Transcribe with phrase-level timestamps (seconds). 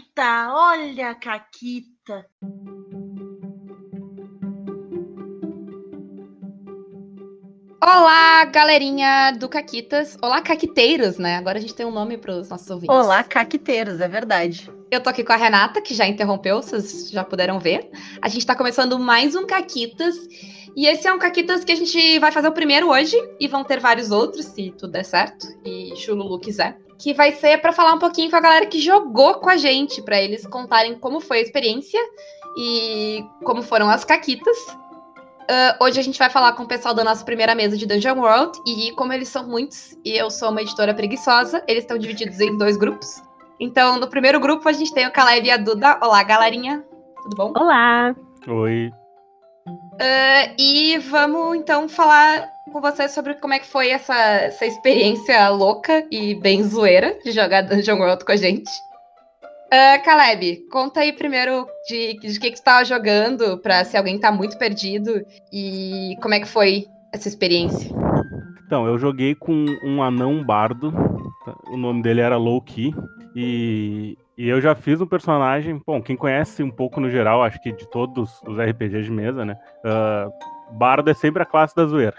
[0.00, 2.26] Caquita, olha a Caquita.
[7.82, 10.16] Olá, galerinha do Caquitas.
[10.22, 11.36] Olá, caquiteiros, né?
[11.36, 12.94] Agora a gente tem um nome para os nossos ouvintes.
[12.94, 14.70] Olá, caquiteiros, é verdade.
[14.90, 17.90] Eu tô aqui com a Renata, que já interrompeu, vocês já puderam ver.
[18.22, 20.16] A gente tá começando mais um Caquitas.
[20.76, 23.64] E esse é um Caquitas que a gente vai fazer o primeiro hoje, e vão
[23.64, 26.78] ter vários outros, se tudo der certo, e Chululu quiser.
[26.98, 30.02] Que vai ser para falar um pouquinho com a galera que jogou com a gente,
[30.02, 32.00] para eles contarem como foi a experiência
[32.56, 34.56] e como foram as Caquitas.
[35.50, 38.20] Uh, hoje a gente vai falar com o pessoal da nossa primeira mesa de Dungeon
[38.20, 38.56] World.
[38.64, 42.56] E como eles são muitos e eu sou uma editora preguiçosa, eles estão divididos em
[42.56, 43.20] dois grupos.
[43.58, 45.98] Então, no primeiro grupo, a gente tem o Caleb e a Duda.
[46.00, 46.84] Olá, galerinha.
[47.24, 47.52] Tudo bom?
[47.56, 48.14] Olá.
[48.46, 48.92] Oi.
[49.66, 55.48] Uh, e vamos então falar com vocês sobre como é que foi essa, essa experiência
[55.50, 58.70] louca e bem zoeira de jogar Dungeon World com a gente.
[59.72, 64.18] Uh, Caleb, conta aí primeiro de, de que, que você estava jogando, para se alguém
[64.18, 67.88] tá muito perdido, e como é que foi essa experiência.
[68.66, 70.92] Então, eu joguei com um anão bardo,
[71.68, 72.92] o nome dele era Loki,
[73.36, 77.60] e, e eu já fiz um personagem, bom, quem conhece um pouco no geral, acho
[77.60, 81.84] que de todos os RPGs de mesa, né, uh, bardo é sempre a classe da
[81.84, 82.16] zoeira.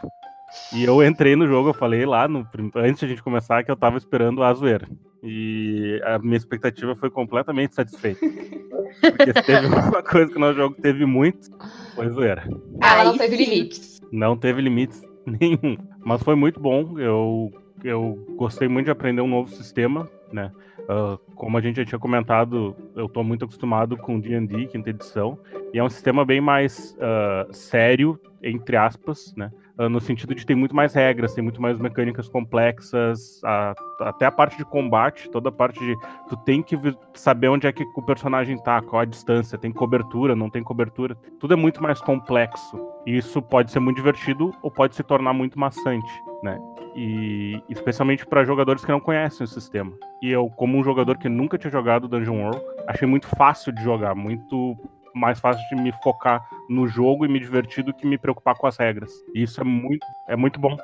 [0.71, 3.71] E eu entrei no jogo, eu falei lá, no, antes de a gente começar, que
[3.71, 4.87] eu tava esperando a zoeira.
[5.23, 8.19] E a minha expectativa foi completamente satisfeita.
[8.19, 11.49] Porque se teve uma coisa que o nosso jogo teve muito,
[11.95, 12.47] foi zoeira.
[12.83, 13.99] Ah, não teve limites.
[14.11, 15.75] Não teve limites nenhum.
[16.05, 16.99] Mas foi muito bom.
[16.99, 17.51] Eu,
[17.83, 20.51] eu gostei muito de aprender um novo sistema, né?
[20.79, 25.37] Uh, como a gente já tinha comentado, eu estou muito acostumado com D&D, quinta edição,
[25.73, 29.51] e é um sistema bem mais uh, sério, entre aspas, né?
[29.81, 34.27] Ah, no sentido de ter muito mais regras, tem muito mais mecânicas complexas, a, até
[34.27, 35.97] a parte de combate, toda a parte de
[36.29, 36.77] tu tem que
[37.15, 41.15] saber onde é que o personagem tá, qual a distância, tem cobertura, não tem cobertura,
[41.39, 42.79] tudo é muito mais complexo.
[43.07, 46.11] E isso pode ser muito divertido ou pode se tornar muito maçante,
[46.43, 46.59] né?
[46.95, 49.91] E especialmente para jogadores que não conhecem o sistema.
[50.21, 53.81] E eu, como um jogador que nunca tinha jogado Dungeon World, achei muito fácil de
[53.81, 54.77] jogar, muito
[55.13, 58.67] mais fácil de me focar no jogo e me divertir do que me preocupar com
[58.67, 59.11] as regras.
[59.33, 60.77] E isso é muito, é muito bom.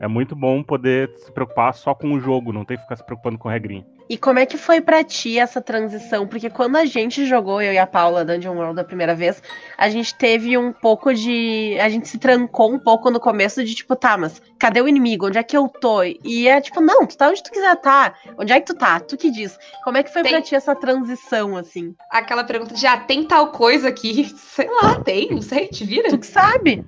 [0.00, 3.04] É muito bom poder se preocupar só com o jogo, não ter que ficar se
[3.04, 3.84] preocupando com regrinha.
[4.08, 6.26] E como é que foi para ti essa transição?
[6.26, 9.42] Porque quando a gente jogou, eu e a Paula, Dungeon World da primeira vez,
[9.76, 11.76] a gente teve um pouco de.
[11.80, 15.26] A gente se trancou um pouco no começo de tipo, tá, mas cadê o inimigo?
[15.26, 16.02] Onde é que eu tô?
[16.02, 18.14] E é tipo, não, tu tá onde tu quiser tá.
[18.38, 18.98] Onde é que tu tá?
[19.00, 19.58] Tu que diz.
[19.84, 20.32] Como é que foi tem...
[20.32, 21.94] pra ti essa transição, assim?
[22.10, 24.24] Aquela pergunta de, ah, tem tal coisa aqui?
[24.36, 26.08] Sei lá, tem, não sei, te vira.
[26.08, 26.84] Tu que sabe.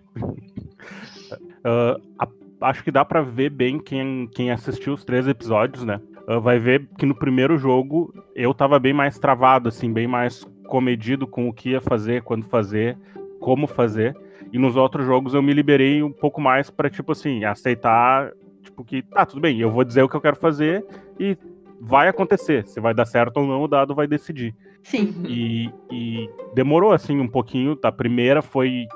[1.64, 2.26] Uh, a
[2.60, 6.00] acho que dá para ver bem quem, quem assistiu os três episódios, né?
[6.28, 10.44] Uh, vai ver que no primeiro jogo eu tava bem mais travado, assim, bem mais
[10.66, 12.96] comedido com o que ia fazer, quando fazer,
[13.40, 14.16] como fazer.
[14.52, 18.32] E nos outros jogos eu me liberei um pouco mais para tipo assim, aceitar,
[18.62, 20.84] tipo, que tá, tudo bem, eu vou dizer o que eu quero fazer
[21.18, 21.36] e
[21.80, 22.66] vai acontecer.
[22.68, 24.54] Se vai dar certo ou não, o dado vai decidir.
[24.82, 25.14] Sim.
[25.26, 27.78] E, e demorou, assim, um pouquinho.
[27.82, 28.86] A primeira foi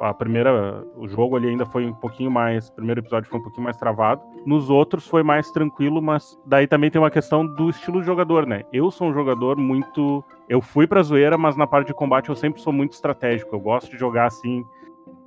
[0.00, 3.42] a primeira, o jogo ali ainda foi um pouquinho mais, o primeiro episódio foi um
[3.42, 4.22] pouquinho mais travado.
[4.44, 8.46] Nos outros foi mais tranquilo, mas daí também tem uma questão do estilo de jogador,
[8.46, 8.62] né?
[8.72, 12.36] Eu sou um jogador muito, eu fui pra zoeira, mas na parte de combate eu
[12.36, 13.54] sempre sou muito estratégico.
[13.54, 14.62] Eu gosto de jogar assim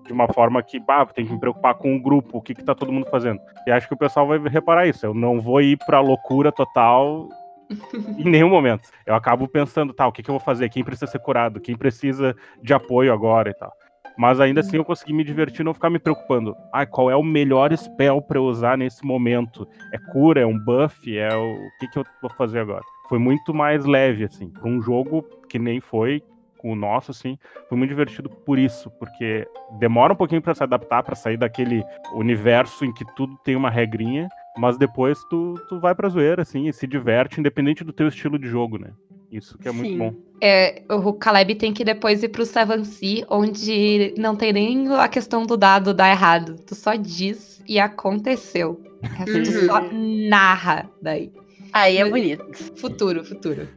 [0.05, 2.63] de uma forma que, bah, tem que me preocupar com o grupo, o que que
[2.63, 3.39] tá todo mundo fazendo.
[3.65, 5.05] E acho que o pessoal vai reparar isso.
[5.05, 7.27] Eu não vou ir pra loucura total
[8.17, 8.89] em nenhum momento.
[9.05, 10.69] Eu acabo pensando, tá, o que, que eu vou fazer?
[10.69, 11.59] Quem precisa ser curado?
[11.59, 13.73] Quem precisa de apoio agora e tal.
[14.17, 16.55] Mas ainda assim eu consegui me divertir e não ficar me preocupando.
[16.71, 19.67] Ah, qual é o melhor spell para eu usar nesse momento?
[19.91, 22.83] É cura, é um buff, é o, o que, que eu vou fazer agora?
[23.09, 24.49] Foi muito mais leve, assim.
[24.49, 26.23] Pra um jogo que nem foi
[26.57, 27.37] com o nosso, assim,
[27.69, 31.83] foi muito divertido por isso, porque demora um pouquinho para se adaptar, para sair daquele
[32.15, 34.27] universo em que tudo tem uma regrinha,
[34.57, 38.39] mas depois tu, tu vai pra zoeira, assim, e se diverte, independente do teu estilo
[38.39, 38.89] de jogo, né?
[39.31, 39.97] Isso que é muito Sim.
[39.97, 40.13] bom.
[40.41, 45.07] É, o Caleb tem que depois ir pro Seven Sea, onde não tem nem a
[45.07, 46.55] questão do dado dar errado.
[46.65, 48.81] Tu só diz e aconteceu.
[49.01, 49.25] Uhum.
[49.25, 51.31] Tu só narra daí.
[51.71, 52.45] Aí é bonito.
[52.77, 53.67] Futuro, futuro.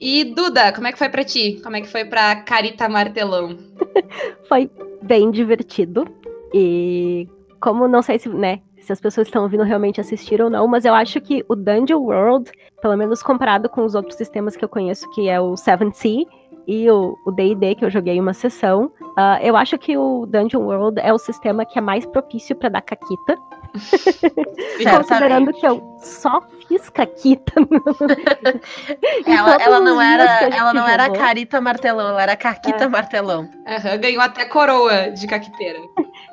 [0.00, 1.60] E Duda, como é que foi para ti?
[1.62, 3.58] Como é que foi para Carita Martelão?
[4.48, 4.70] foi
[5.02, 6.06] bem divertido.
[6.54, 7.28] E
[7.60, 10.86] como não sei se, né, se as pessoas estão ouvindo realmente assistir ou não, mas
[10.86, 12.50] eu acho que o Dungeon World,
[12.80, 16.24] pelo menos comparado com os outros sistemas que eu conheço, que é o Seven Sea
[16.66, 21.00] e o D&D, que eu joguei uma sessão, uh, eu acho que o Dungeon World
[21.02, 23.36] é o sistema que é mais propício para dar caquita,
[24.96, 27.52] Considerando que eu só fiz caquita.
[29.26, 30.24] ela, ela não era,
[30.54, 32.88] ela não era carita martelão, ela era caquita É.
[32.88, 33.42] martelão.
[33.42, 35.78] Uhum, ganhou até coroa de caquiteira.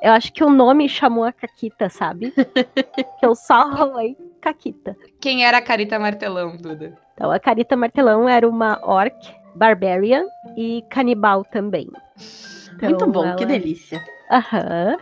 [0.02, 2.32] Eu acho que o nome chamou a caquita, sabe?
[2.32, 4.96] que eu só rolei caquita.
[5.20, 6.94] Quem era a Carita Martelão, Duda?
[7.14, 9.16] Então, a Carita Martelão era uma orc,
[9.56, 11.90] barbarian e canibal também.
[12.76, 14.04] Então, Muito bom, ela- que delícia.
[14.30, 14.98] Aham,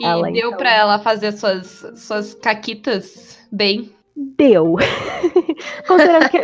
[0.00, 0.56] E Ela, deu então.
[0.56, 3.94] pra ela fazer suas, suas caquitas bem.
[4.16, 4.76] deu.
[5.86, 6.40] Considerando que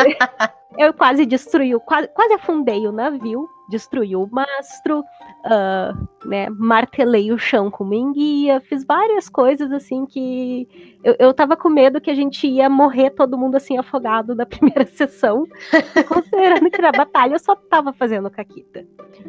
[0.79, 5.05] eu quase destruí, quase, quase afundei o navio, destruí o mastro,
[5.45, 11.35] ah, né, martelei o chão com uma enguia, fiz várias coisas assim que eu, eu
[11.35, 15.47] tava com medo que a gente ia morrer todo mundo assim afogado na primeira sessão,
[16.09, 18.85] considerando que na batalha eu só tava fazendo caquita.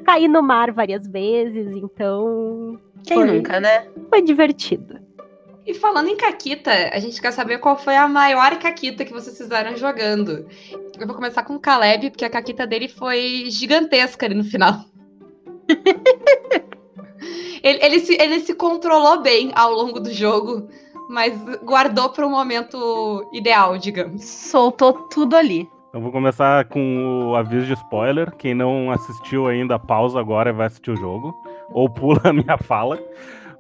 [0.05, 3.27] Caí no mar várias vezes, então Quem Foi.
[3.27, 3.87] nunca, né?
[4.09, 4.99] foi divertido.
[5.67, 9.37] E falando em caquita, a gente quer saber qual foi a maior caquita que vocês
[9.37, 10.47] fizeram jogando.
[10.97, 14.85] Eu vou começar com o Caleb, porque a caquita dele foi gigantesca ali no final.
[17.61, 20.69] ele, ele, se, ele se controlou bem ao longo do jogo,
[21.09, 24.23] mas guardou para o momento ideal, digamos.
[24.23, 25.67] Soltou tudo ali.
[25.93, 28.33] Eu vou começar com o aviso de spoiler.
[28.37, 31.35] Quem não assistiu ainda, pausa agora e vai assistir o jogo.
[31.71, 32.97] Ou pula a minha fala.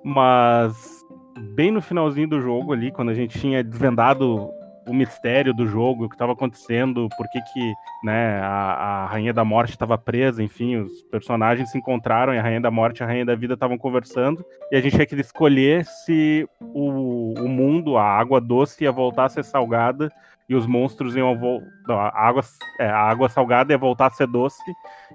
[0.05, 0.96] Mas
[1.37, 4.49] bem no finalzinho do jogo ali, quando a gente tinha desvendado
[4.87, 7.73] o mistério do jogo, o que estava acontecendo, por que, que
[8.03, 12.41] né, a, a Rainha da Morte estava presa, enfim, os personagens se encontraram e a
[12.41, 14.45] Rainha da Morte e a Rainha da Vida estavam conversando.
[14.71, 19.25] E a gente tinha que escolher se o, o mundo, a água doce, ia voltar
[19.25, 20.09] a ser salgada
[20.49, 21.67] e os monstros iam voltar.
[21.89, 22.41] A água,
[22.79, 24.63] é, a água salgada ia voltar a ser doce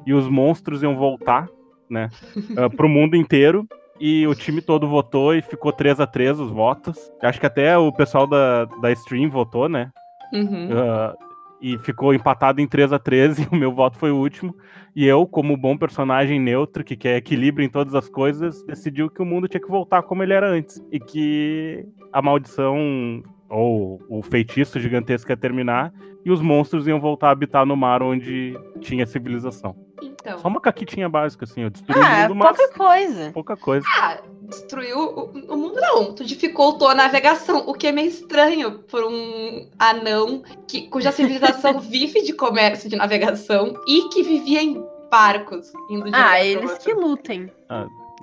[0.06, 1.48] e os monstros iam voltar,
[1.88, 2.10] né,
[2.58, 3.66] uh, pro mundo inteiro.
[4.04, 6.98] E o time todo votou e ficou 3 a 3 os votos.
[7.22, 9.92] Acho que até o pessoal da, da stream votou, né?
[10.32, 10.70] Uhum.
[10.70, 11.16] Uh,
[11.60, 14.56] e ficou empatado em 3 a 13 e o meu voto foi o último.
[14.96, 19.22] E eu, como bom personagem neutro, que quer equilíbrio em todas as coisas, decidiu que
[19.22, 20.84] o mundo tinha que voltar como ele era antes.
[20.90, 23.22] E que a maldição
[23.52, 25.92] ou o feitiço gigantesco ia terminar
[26.24, 29.76] e os monstros iam voltar a habitar no mar onde tinha civilização.
[30.02, 30.38] Então.
[30.38, 33.30] Só uma caquitinha básica, assim, eu destruí o Ah, mundo, mas pouca coisa.
[33.32, 33.86] pouca coisa.
[33.98, 36.14] Ah, destruiu o, o mundo não.
[36.14, 41.78] Tu dificultou a navegação, o que é meio estranho por um anão que, cuja civilização
[41.80, 46.44] vive de comércio de navegação e que vivia em barcos indo de um lugar Ah,
[46.44, 47.50] eles que lutem.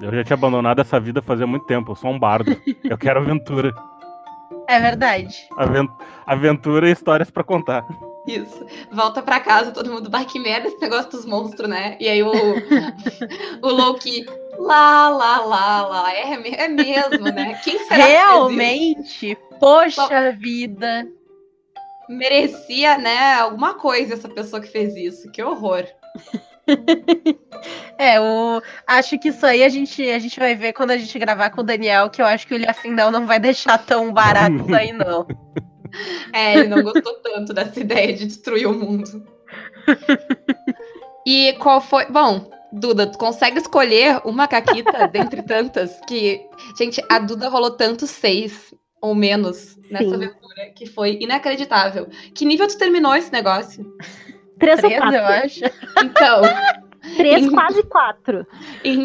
[0.01, 2.55] Eu já tinha abandonado essa vida fazia muito tempo, eu sou um bardo.
[2.83, 3.73] Eu quero aventura.
[4.69, 5.35] É verdade.
[5.57, 5.89] Aven-
[6.25, 7.85] Aventura e histórias pra contar.
[8.27, 8.63] Isso.
[8.91, 11.97] Volta pra casa, todo mundo, bah, que merda esse negócio dos monstros, né?
[11.99, 12.29] E aí o,
[13.63, 14.25] o Loki,
[14.59, 17.59] lá, lá, lá, lá, é, é mesmo, né?
[17.63, 18.27] Quem será que fez isso?
[18.27, 21.07] Realmente, poxa vida.
[22.07, 25.31] merecia, né, alguma coisa essa pessoa que fez isso.
[25.31, 25.85] Que horror.
[27.97, 28.61] É, o...
[28.87, 31.59] acho que isso aí a gente, a gente vai ver quando a gente gravar com
[31.59, 34.71] o Daniel, que eu acho que o Ilha Findel não vai deixar tão barato isso
[34.73, 35.27] aí, não.
[36.31, 39.27] É, ele não gostou tanto dessa ideia de destruir o mundo.
[41.25, 42.05] E qual foi.
[42.05, 46.41] Bom, Duda, tu consegue escolher uma caquita dentre tantas que.
[46.77, 50.15] Gente, a Duda rolou tantos seis ou menos nessa Sim.
[50.15, 52.07] aventura que foi inacreditável.
[52.33, 53.85] Que nível tu terminou esse negócio?
[54.59, 55.17] Três ou Três, quatro.
[55.17, 55.59] eu acho.
[56.03, 56.41] Então,
[57.17, 58.45] Três, quase quatro.
[58.83, 59.03] em,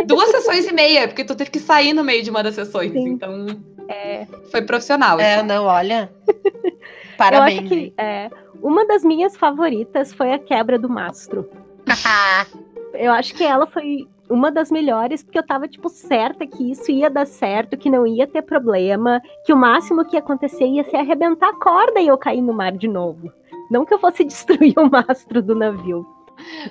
[0.00, 2.54] em duas sessões e meia, porque tu teve que sair no meio de uma das
[2.54, 2.92] sessões.
[2.92, 3.08] Sim.
[3.10, 3.46] Então,
[3.88, 5.18] É, foi profissional.
[5.20, 5.46] É, assim.
[5.46, 6.12] não, olha.
[6.28, 6.72] eu
[7.16, 7.60] Parabéns.
[7.60, 11.48] acho que é, uma das minhas favoritas foi a quebra do mastro.
[12.94, 16.90] Eu acho que ela foi uma das melhores, porque eu tava, tipo, certa que isso
[16.90, 20.82] ia dar certo, que não ia ter problema, que o máximo que ia acontecer ia
[20.84, 23.30] ser arrebentar a corda e eu cair no mar de novo.
[23.70, 26.06] Não que eu fosse destruir o mastro do navio.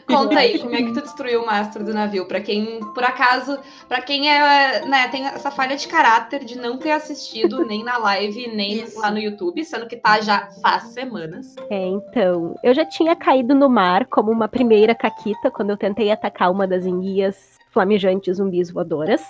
[0.08, 2.28] Conta aí, como é que tu destruiu o mastro do navio?
[2.28, 6.78] Pra quem, por acaso, pra quem é, né, tem essa falha de caráter de não
[6.78, 9.00] ter assistido nem na live, nem Isso.
[9.00, 11.56] lá no YouTube, sendo que tá já faz semanas.
[11.70, 16.12] É, então, eu já tinha caído no mar como uma primeira caquita quando eu tentei
[16.12, 19.24] atacar uma das enguias flamejantes zumbis voadoras.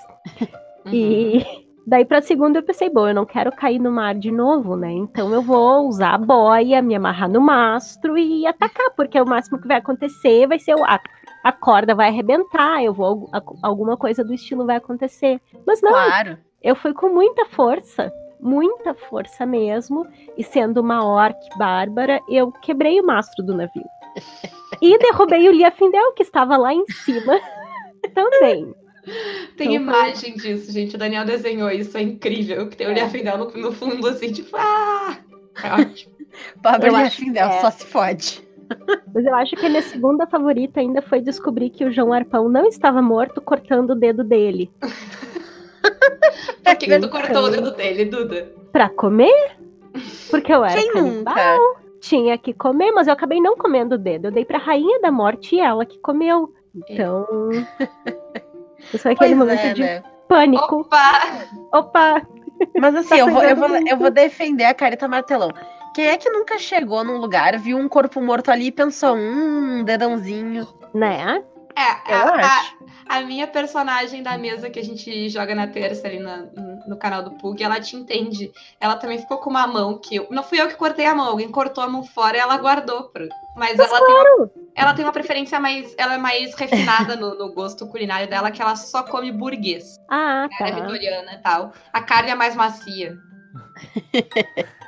[0.85, 0.93] Uhum.
[0.93, 4.75] E daí pra segunda eu pensei, bom, eu não quero cair no mar de novo,
[4.75, 4.91] né?
[4.91, 9.59] Então eu vou usar a boia, me amarrar no mastro e atacar, porque o máximo
[9.59, 10.99] que vai acontecer vai ser o a,
[11.43, 15.39] a corda vai arrebentar, eu vou a- alguma coisa do estilo vai acontecer.
[15.65, 16.37] Mas não, Claro.
[16.63, 20.05] eu fui com muita força, muita força mesmo,
[20.37, 23.85] e sendo uma orc bárbara, eu quebrei o mastro do navio.
[24.81, 27.39] E derrubei o Liafindel, que estava lá em cima
[28.13, 28.73] também.
[29.57, 30.95] Tem Então, imagem disso, gente.
[30.95, 32.67] O Daniel desenhou isso, é incrível.
[32.67, 32.93] Que tem o É.
[32.95, 35.17] Liafindel no, no fundo, assim, tipo, ah!
[35.63, 36.13] É ótimo.
[36.61, 37.61] Pobre que é.
[37.61, 38.45] só se fode.
[39.13, 42.49] Mas eu acho que a minha segunda favorita ainda foi descobrir que o João Arpão
[42.49, 44.69] não estava morto cortando o dedo dele.
[44.81, 47.09] Por que, que tu Então.
[47.09, 48.51] cortou o dedo dele, Duda?
[48.71, 49.55] Pra comer?
[50.29, 51.81] Porque eu era Quem canibal, nunca?
[52.01, 54.25] tinha que comer, mas eu acabei não comendo o dedo.
[54.27, 56.53] Eu dei pra rainha da morte e ela que comeu.
[56.75, 57.25] Então.
[58.93, 60.03] Isso foi aquele Pois momento é, de né?
[60.27, 60.81] pânico.
[60.81, 61.11] Opa!
[61.73, 62.21] Opa!
[62.79, 65.49] Mas assim, Tá eu, vou, eu, vou, eu vou defender a Carita Martelão.
[65.93, 69.83] Quem é que nunca chegou num lugar, viu um corpo morto ali e pensou, hum,
[69.83, 70.67] dedãozinho?
[70.93, 71.43] Né?
[71.77, 72.77] É, Eu a, acho.
[73.09, 76.45] a, a minha personagem da mesa que a gente joga na terça ali na-
[76.87, 78.51] no canal do Pug, ela te entende.
[78.79, 80.15] Ela também ficou com uma mão que.
[80.15, 82.57] eu- não fui eu que cortei a mão, alguém cortou a mão fora e ela
[82.57, 83.03] guardou.
[83.09, 85.95] Pro, mas ela tem, uma, ela tem uma preferência mais.
[85.97, 89.97] Ela é mais refinada no, no gosto culinário dela, que ela só come burguês.
[90.09, 90.81] Ah, Ela é tá.
[90.81, 91.73] vitoriana e tal.
[91.93, 93.17] A carne é mais macia.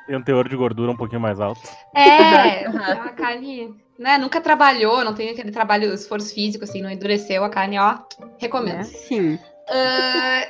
[0.06, 1.62] Tem um teor de gordura um pouquinho mais alto.
[1.96, 3.74] É, é uma carne.
[3.98, 7.98] Né, nunca trabalhou, não tem aquele trabalho, esforço físico, assim, não endureceu a carne, ó.
[8.38, 8.82] Recomendo.
[8.82, 8.84] É.
[8.84, 9.40] Sim.
[9.68, 10.48] Ah,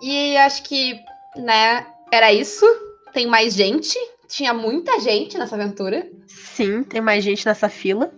[0.00, 1.00] e acho que,
[1.34, 2.64] né, era isso.
[3.12, 3.98] Tem mais gente.
[4.36, 6.06] Tinha muita gente nessa aventura.
[6.26, 8.12] Sim, tem mais gente nessa fila.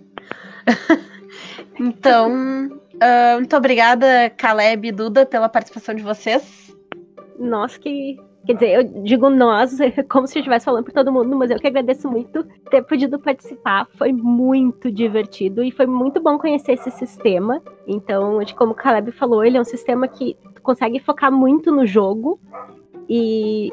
[1.78, 6.74] então, ah, muito obrigada, Caleb e Duda, pela participação de vocês.
[7.38, 8.18] Nós que.
[8.44, 9.78] Quer dizer, eu digo nós,
[10.10, 13.20] como se eu estivesse falando por todo mundo, mas eu que agradeço muito ter podido
[13.20, 13.86] participar.
[13.96, 17.62] Foi muito divertido e foi muito bom conhecer esse sistema.
[17.86, 22.40] Então, como o Caleb falou, ele é um sistema que consegue focar muito no jogo.
[23.08, 23.72] E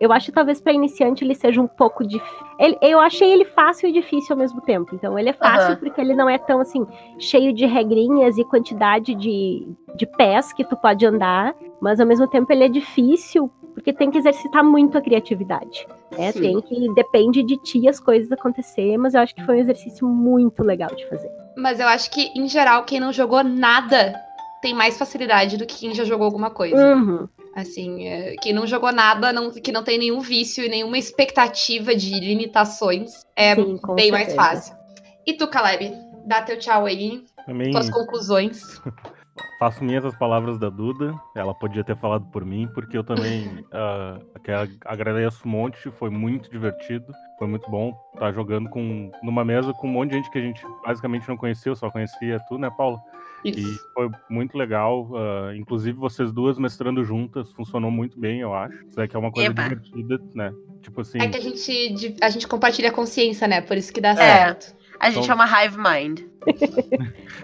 [0.00, 2.46] eu acho que talvez para iniciante ele seja um pouco difícil.
[2.80, 4.94] Eu achei ele fácil e difícil ao mesmo tempo.
[4.94, 5.76] Então, ele é fácil Aham.
[5.76, 6.86] porque ele não é tão assim,
[7.18, 9.66] cheio de regrinhas e quantidade de,
[9.96, 11.54] de pés que tu pode andar.
[11.80, 15.86] Mas ao mesmo tempo ele é difícil porque tem que exercitar muito a criatividade.
[16.18, 16.32] né?
[16.32, 16.40] Sim.
[16.40, 20.06] Tem que depende de ti as coisas acontecer, mas eu acho que foi um exercício
[20.06, 21.30] muito legal de fazer.
[21.56, 24.14] Mas eu acho que, em geral, quem não jogou nada
[24.60, 26.76] tem mais facilidade do que quem já jogou alguma coisa.
[26.76, 27.28] Uhum.
[27.58, 31.92] Assim, é, quem não jogou nada, não, que não tem nenhum vício e nenhuma expectativa
[31.92, 34.36] de limitações, é Sim, bem mais certeza.
[34.36, 34.76] fácil.
[35.26, 35.92] E tu, Caleb?
[36.24, 38.80] Dá teu tchau aí, Também tuas conclusões.
[39.58, 41.20] faço minhas as palavras da Duda.
[41.34, 43.64] Ela podia ter falado por mim, porque eu também
[44.44, 45.90] quero- agradeço um monte.
[45.90, 47.12] Foi muito divertido.
[47.40, 50.42] Foi muito bom estar jogando com, numa mesa com um monte de gente que a
[50.42, 51.70] gente basicamente não conhecia.
[51.72, 52.70] Eu só conhecia tu, né,
[53.42, 53.56] Paula?
[53.56, 53.90] E Isso.
[53.94, 55.08] foi muito legal.
[55.14, 57.52] ah, inclusive, vocês duas mestrando juntas.
[57.52, 58.84] Funcionou muito bem, eu acho.
[58.86, 59.62] Isso é que é uma coisa Eba.
[59.62, 60.52] divertida, né?
[60.82, 61.18] Tipo assim.
[61.20, 63.60] É que a gente, a gente compartilha a consciência, né?
[63.60, 64.14] Por isso que dá É.
[64.16, 64.76] certo.
[65.00, 66.20] A gente Então- é uma hive mind.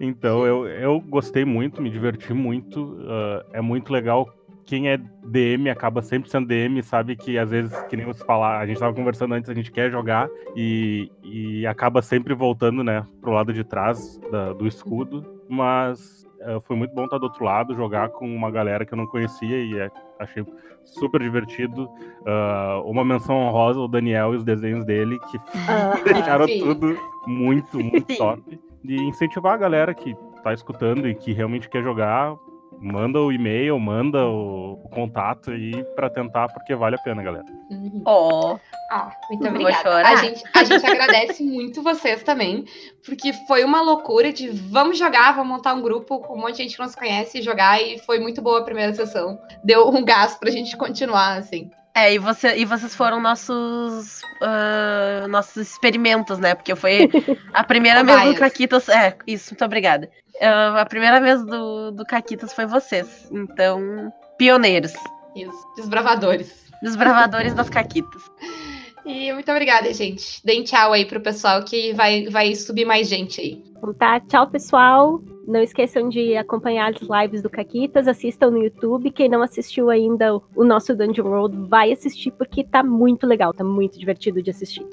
[0.00, 2.96] Então, eu, eu gostei muito, me diverti muito.
[3.08, 4.32] ah, é muito legal.
[4.68, 8.58] Quem é DM acaba sempre sendo DM, sabe que às vezes, que nem você falar,
[8.58, 13.02] a gente tava conversando antes, a gente quer jogar e, e acaba sempre voltando, né,
[13.18, 15.24] pro lado de trás da- do escudo.
[15.48, 18.98] Mas ah, foi muito bom estar do outro lado, jogar com uma galera que eu
[18.98, 20.44] não conhecia e é- achei
[20.84, 21.88] super divertido.
[22.26, 26.58] Ah, uma menção honrosa ao Daniel e os desenhos dele, que Ah, deixaram sim.
[26.58, 26.94] tudo
[27.26, 28.18] muito, muito Sim.
[28.18, 28.60] top.
[28.84, 32.36] E incentivar a galera que tá escutando e que realmente quer jogar,
[32.80, 37.44] manda o e-mail, manda o, o contato aí pra tentar, porque vale a pena, galera.
[37.70, 38.02] Uhum.
[38.04, 38.58] Ó,
[38.90, 39.96] Ah, muito Vou obrigada.
[40.08, 42.64] A gente, a gente agradece muito vocês também,
[43.04, 46.62] porque foi uma loucura de vamos jogar, vamos montar um grupo com um monte de
[46.62, 49.38] gente que não se conhece e jogar, e foi muito boa a primeira sessão.
[49.62, 51.70] Deu um gás pra gente continuar, assim.
[51.94, 56.54] É, e, você, e vocês foram nossos ah, nossos experimentos, né?
[56.54, 57.10] Porque foi
[57.52, 58.34] a primeira vez do.
[58.34, 58.88] Caquitas.
[58.88, 60.08] É, isso, muito obrigada.
[60.40, 63.28] Ah, a primeira vez do, do Caquitas foi vocês.
[63.32, 64.92] Então, pioneiros.
[65.34, 66.66] Isso, desbravadores.
[66.82, 68.22] Desbravadores das Caquitas.
[69.08, 70.44] E muito obrigada, gente.
[70.44, 73.62] Deem tchau aí pro pessoal que vai, vai subir mais gente aí.
[73.76, 75.22] Então tá, tchau pessoal.
[75.46, 79.10] Não esqueçam de acompanhar as lives do Caquitas, assistam no YouTube.
[79.10, 83.64] Quem não assistiu ainda o nosso Dungeon World, vai assistir porque tá muito legal, tá
[83.64, 84.86] muito divertido de assistir.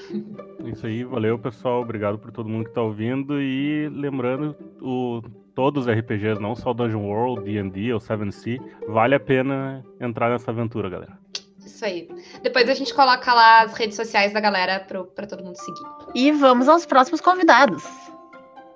[0.63, 5.22] Isso aí, valeu pessoal, obrigado por todo mundo que tá ouvindo e lembrando o
[5.53, 10.29] todos os RPGs, não só o Dungeon World, D&D ou 7C, vale a pena entrar
[10.29, 11.25] nessa aventura, galera.
[11.65, 12.07] Isso aí.
[12.41, 15.81] Depois a gente coloca lá as redes sociais da galera pro, pra todo mundo seguir.
[16.13, 17.84] E vamos aos próximos convidados.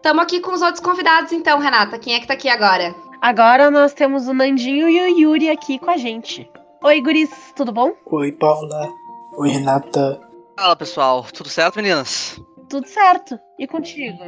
[0.01, 1.99] Tamo aqui com os outros convidados, então, Renata.
[1.99, 2.95] Quem é que tá aqui agora?
[3.21, 6.49] Agora nós temos o Nandinho e o Yuri aqui com a gente.
[6.83, 7.93] Oi, guris, tudo bom?
[8.05, 8.89] Oi, Paula.
[9.37, 10.19] Oi, Renata.
[10.57, 12.41] Fala pessoal, tudo certo, meninas?
[12.69, 13.37] Tudo certo.
[13.57, 14.23] E contigo?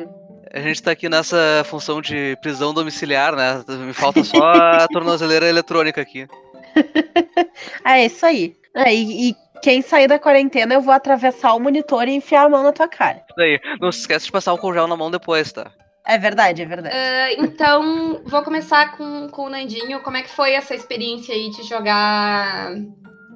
[0.53, 3.63] a gente tá aqui nessa função de prisão domiciliar, né?
[3.85, 6.27] Me falta só a tornozeleira eletrônica aqui.
[7.85, 8.55] é isso aí.
[8.75, 12.49] É, e, e quem sair da quarentena, eu vou atravessar o monitor e enfiar a
[12.49, 13.23] mão na tua cara.
[13.29, 13.59] Isso aí.
[13.79, 15.71] Não se esquece de passar o gel na mão depois, tá?
[16.05, 16.95] É verdade, é verdade.
[16.95, 20.01] Uh, então, vou começar com, com o Nandinho.
[20.01, 22.73] Como é que foi essa experiência aí de jogar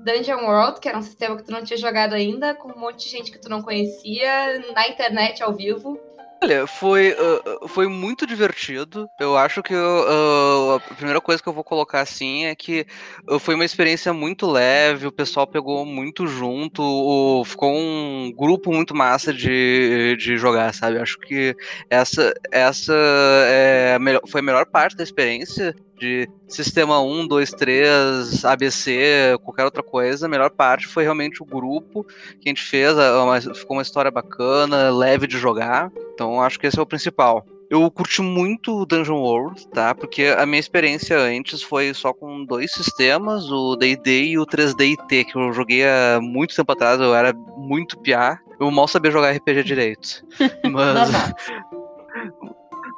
[0.03, 3.05] Dungeon World, que era um sistema que tu não tinha jogado ainda, com um monte
[3.05, 5.99] de gente que tu não conhecia, na internet, ao vivo?
[6.45, 9.09] Olha, foi, uh, foi muito divertido.
[9.19, 12.85] Eu acho que uh, a primeira coisa que eu vou colocar assim é que
[13.27, 18.93] uh, foi uma experiência muito leve, o pessoal pegou muito junto, ficou um grupo muito
[18.93, 20.99] massa de, de jogar, sabe?
[20.99, 21.55] Acho que
[21.89, 22.93] essa, essa
[23.47, 29.37] é a melhor, foi a melhor parte da experiência de sistema 1, 2, 3, ABC,
[29.43, 30.25] qualquer outra coisa.
[30.25, 32.03] A melhor parte foi realmente o grupo
[32.39, 35.91] que a gente fez, uma, ficou uma história bacana, leve de jogar.
[36.13, 37.45] Então acho que esse é o principal.
[37.69, 39.95] Eu curti muito o Dungeon World, tá?
[39.95, 44.95] Porque a minha experiência antes foi só com dois sistemas, o D&D e o 3D
[45.25, 48.39] que eu joguei há muito tempo atrás, eu era muito piar.
[48.59, 50.23] Eu mal sabia jogar RPG direito.
[50.71, 51.09] Mas...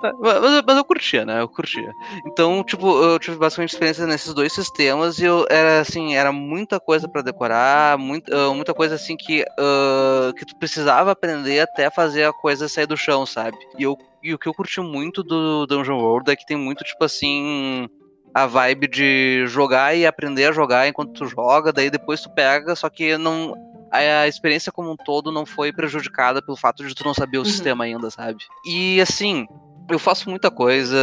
[0.01, 1.41] Mas, mas, eu curtia, né?
[1.41, 1.95] Eu curtia.
[2.25, 6.79] Então, tipo, eu tive bastante experiência nesses dois sistemas e eu era assim, era muita
[6.79, 11.89] coisa para decorar, muito, uh, muita coisa assim que, uh, que tu precisava aprender até
[11.89, 13.57] fazer a coisa sair do chão, sabe?
[13.77, 16.83] E, eu, e o que eu curti muito do Dungeon World é que tem muito,
[16.83, 17.89] tipo assim,
[18.33, 22.75] a vibe de jogar e aprender a jogar enquanto tu joga, daí depois tu pega,
[22.75, 23.55] só que não
[23.91, 27.41] a experiência como um todo não foi prejudicada pelo fato de tu não saber o
[27.41, 27.45] uhum.
[27.45, 28.43] sistema ainda, sabe?
[28.65, 29.47] E assim,
[29.89, 30.97] eu faço muita coisa.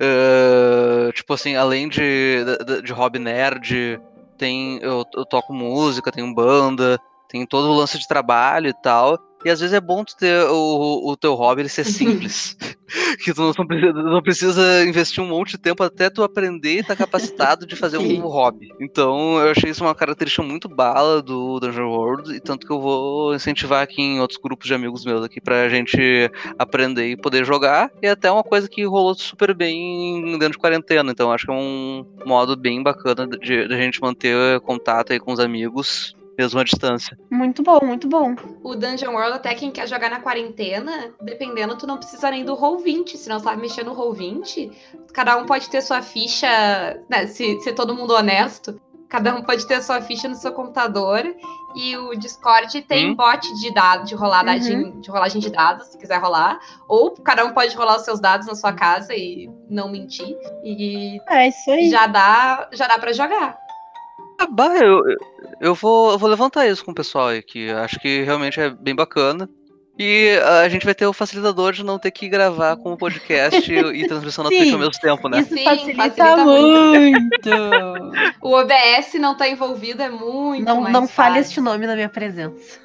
[0.00, 4.00] uh, tipo assim, além de, de, de, hobby nerd,
[4.36, 9.18] tem, eu, eu toco música, tenho banda, tem todo o lance de trabalho e tal.
[9.44, 12.56] E às vezes é bom tu ter o, o teu hobby ele ser simples.
[13.22, 16.94] que tu não, não, precisa investir um monte de tempo até tu aprender e estar
[16.94, 18.68] tá capacitado de fazer um hobby.
[18.80, 22.80] Então eu achei isso uma característica muito bala do Dungeon World, e tanto que eu
[22.80, 27.44] vou incentivar aqui em outros grupos de amigos meus aqui pra gente aprender e poder
[27.44, 27.90] jogar.
[28.02, 31.10] E até uma coisa que rolou super bem dentro de quarentena.
[31.10, 35.20] Então acho que é um modo bem bacana de, de a gente manter contato aí
[35.20, 37.18] com os amigos mesmo à distância.
[37.30, 38.34] Muito bom, muito bom.
[38.62, 42.56] O Dungeon World, até quem quer jogar na quarentena, dependendo, tu não precisa nem do
[42.56, 43.16] Roll20.
[43.16, 44.72] Se não sabe mexer no Roll20,
[45.12, 46.48] cada um pode ter sua ficha,
[47.08, 48.80] né, se, se todo mundo honesto,
[49.12, 51.22] cada um pode ter sua ficha no seu computador.
[51.74, 53.14] E o Discord tem hum.
[53.14, 55.00] bot de dados, de rolagem, uhum.
[55.00, 56.58] de rolagem de dados, se quiser rolar.
[56.88, 60.36] Ou cada um pode rolar os seus dados na sua casa e não mentir.
[60.64, 61.90] E é isso aí.
[61.90, 63.58] já dá, já dá para jogar.
[64.42, 65.02] Ah, bah, eu,
[65.60, 68.70] eu vou, eu vou levantar isso com o pessoal aí, que acho que realmente é
[68.70, 69.48] bem bacana.
[69.96, 73.72] E a gente vai ter o facilitador de não ter que gravar com o podcast
[73.72, 75.40] e transmissão na Twitch ao mesmo tempo, né?
[75.40, 77.50] Isso Sim, facilita, facilita muito.
[78.42, 81.14] o OBS não tá envolvido, é muito não, mais Não fácil.
[81.14, 82.80] fale este nome na minha presença.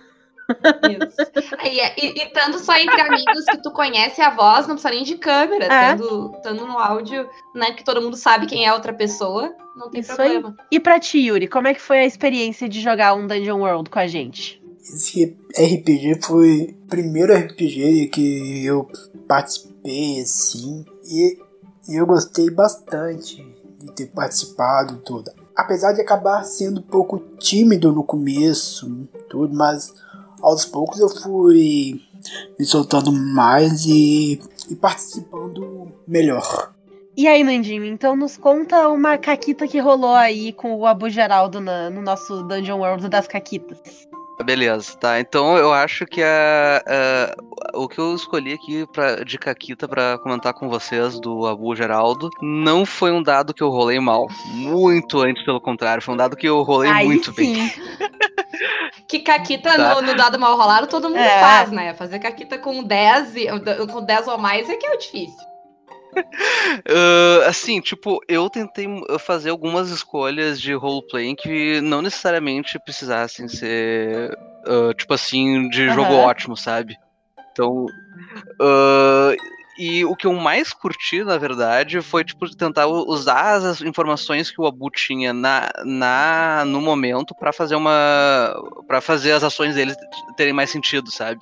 [0.48, 1.32] Isso.
[1.60, 5.04] Aí, é, e, estando só entre amigos que tu conhece a voz, não precisa nem
[5.04, 5.94] de câmera, é.
[5.94, 7.72] estando, no áudio, né?
[7.72, 10.56] Que todo mundo sabe quem é a outra pessoa, não tem Isso problema.
[10.58, 10.66] Aí.
[10.72, 13.90] E pra ti, Yuri, como é que foi a experiência de jogar um Dungeon World
[13.90, 14.62] com a gente?
[14.82, 18.90] Esse RPG foi o primeiro RPG que eu
[19.28, 21.38] participei, assim, e,
[21.90, 23.46] e eu gostei bastante
[23.80, 25.34] de ter participado toda.
[25.56, 29.94] Apesar de acabar sendo um pouco tímido no começo, tudo, mas
[30.42, 32.02] aos poucos eu fui
[32.60, 36.74] me soltando mais e, e participando melhor.
[37.16, 41.60] E aí, Nandinho, então nos conta uma caquita que rolou aí com o Abu Geraldo
[41.60, 44.07] na, no nosso Dungeon World das caquitas.
[44.48, 45.20] Beleza, tá.
[45.20, 50.18] Então eu acho que a, a, o que eu escolhi aqui pra, de Caquita para
[50.20, 54.26] comentar com vocês do Abu Geraldo não foi um dado que eu rolei mal.
[54.46, 56.02] Muito antes, pelo contrário.
[56.02, 57.56] Foi um dado que eu rolei Aí muito sim.
[57.56, 57.74] bem.
[59.08, 59.96] Que Caquita tá.
[59.96, 61.40] no, no, dado mal rolado todo mundo é.
[61.40, 61.94] faz, né?
[61.94, 63.34] Fazer Caquita com 10,
[63.92, 65.47] com 10 ou mais é que é difícil.
[66.18, 68.88] Uh, assim, tipo, eu tentei
[69.20, 74.32] fazer algumas escolhas de roleplay que não necessariamente precisassem ser,
[74.68, 76.20] uh, tipo assim, de jogo uhum.
[76.20, 76.98] ótimo, sabe?
[77.52, 77.86] Então.
[78.60, 79.36] Uh,
[79.78, 84.60] e o que eu mais curti, na verdade, foi tipo tentar usar as informações que
[84.60, 88.56] o Abu tinha na, na no momento para fazer uma
[88.88, 89.94] para fazer as ações dele
[90.36, 91.40] terem mais sentido, sabe?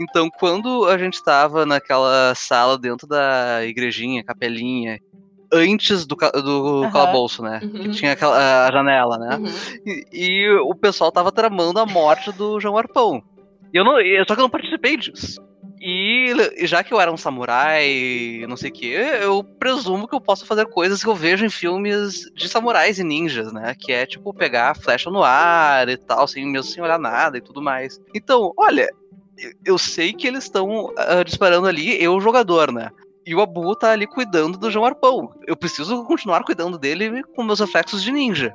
[0.00, 4.98] Então, quando a gente estava naquela sala dentro da igrejinha, capelinha,
[5.52, 6.90] antes do, do uhum.
[6.90, 7.60] calabouço, né?
[7.62, 7.70] Uhum.
[7.70, 9.36] Que tinha aquela a janela, né?
[9.36, 9.52] Uhum.
[9.86, 13.22] E, e, o pessoal tava tramando a morte do João Arpão.
[13.72, 13.94] E eu não,
[14.26, 15.40] só que eu não participei disso.
[15.84, 16.32] E
[16.64, 20.46] já que eu era um samurai, não sei o que, eu presumo que eu posso
[20.46, 23.74] fazer coisas que eu vejo em filmes de samurais e ninjas, né?
[23.76, 27.36] Que é tipo pegar a flecha no ar e tal, assim, mesmo sem olhar nada
[27.36, 28.00] e tudo mais.
[28.14, 28.88] Então, olha,
[29.64, 32.90] eu sei que eles estão uh, disparando ali, eu, jogador, né?
[33.24, 35.32] E o Abu tá ali cuidando do João Arpão.
[35.46, 38.52] Eu preciso continuar cuidando dele com meus reflexos de ninja.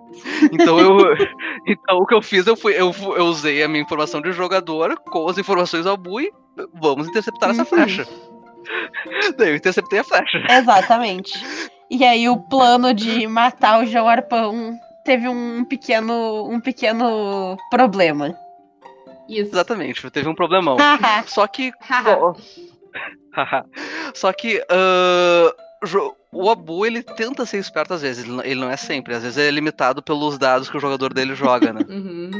[0.51, 0.97] Então eu.
[1.65, 4.97] então o que eu fiz, eu, fui, eu, eu usei a minha informação de jogador
[4.99, 6.31] com as informações do Abu e
[6.73, 7.65] vamos interceptar essa uhum.
[7.65, 8.05] flecha.
[9.37, 10.45] Daí eu interceptei a flecha.
[10.49, 11.41] Exatamente.
[11.89, 18.35] E aí o plano de matar o João Arpão teve um pequeno, um pequeno problema.
[19.27, 19.51] Isso.
[19.51, 20.77] Exatamente, teve um problemão.
[21.27, 21.71] Só que.
[24.13, 29.13] Só que uh, o Abu ele tenta ser esperto às vezes, ele não é sempre,
[29.13, 31.81] às vezes é limitado pelos dados que o jogador dele joga, né?
[31.87, 32.31] uhum.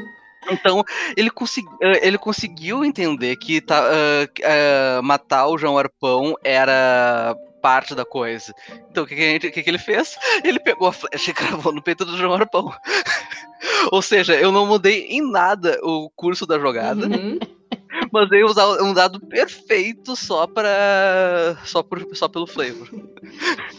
[0.50, 0.84] Então,
[1.15, 1.67] ele, consegui,
[2.02, 7.36] ele conseguiu entender que tá, uh, uh, matar o João Arpão era
[7.67, 8.56] parte da coisa.
[8.89, 10.17] Então, o que, que, que, que ele fez?
[10.41, 12.73] Ele pegou a flecha e cravou no peito do João Arpão.
[13.91, 17.06] Ou seja, eu não mudei em nada o curso da jogada.
[17.06, 17.38] Uhum.
[18.13, 22.88] Mandei usar um dado perfeito só para só por só pelo flavor.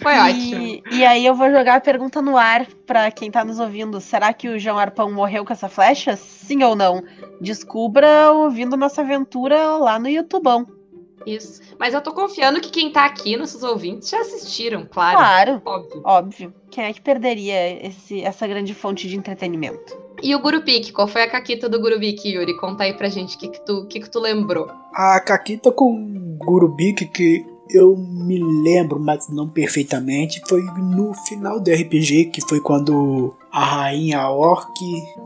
[0.02, 0.82] Foi e, ótimo.
[0.92, 4.02] E aí eu vou jogar a pergunta no ar para quem tá nos ouvindo.
[4.02, 6.14] Será que o João Arpão morreu com essa flecha?
[6.14, 7.02] Sim ou não?
[7.40, 10.77] Descubra ouvindo nossa aventura lá no YouTubão.
[11.34, 11.60] Isso.
[11.78, 15.18] Mas eu tô confiando que quem tá aqui, nossos ouvintes, já assistiram, claro.
[15.18, 15.62] Claro.
[15.64, 16.02] Óbvio.
[16.04, 16.54] Óbvio.
[16.70, 19.96] Quem é que perderia esse, essa grande fonte de entretenimento?
[20.22, 22.56] E o Gurubik, qual foi a caquita do Gurubik, Yuri?
[22.56, 24.68] Conta aí pra gente o que, que, tu, que, que tu lembrou.
[24.92, 31.70] A caquita com Gurubik que eu me lembro, mas não perfeitamente, foi no final do
[31.70, 34.72] RPG, que foi quando a rainha Orc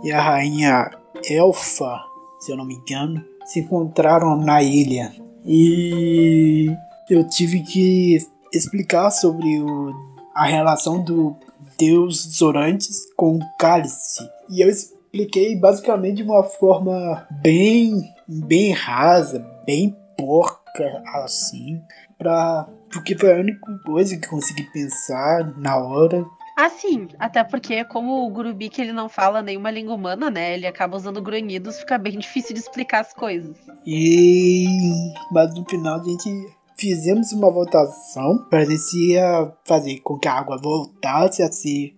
[0.03, 0.91] e a rainha
[1.29, 2.05] Elfa,
[2.41, 5.13] se eu não me engano, se encontraram na ilha.
[5.45, 6.75] E
[7.11, 8.19] eu tive que
[8.53, 9.93] explicar sobre o,
[10.35, 11.37] a relação do
[11.79, 14.29] deus Zorantes com o cálice.
[14.49, 21.81] E eu expliquei basicamente de uma forma bem, bem rasa, bem porca assim,
[22.19, 26.25] pra, porque foi a única coisa que consegui pensar na hora.
[26.57, 27.09] Ah, sim.
[27.19, 30.55] Até porque, como o Gurubik ele não fala nenhuma língua humana, né?
[30.55, 33.57] Ele acaba usando grunhidos, fica bem difícil de explicar as coisas.
[33.87, 34.67] E.
[35.31, 36.29] Mas no final a gente
[36.77, 41.95] fizemos uma votação para ver se ia fazer com que a água voltasse a ser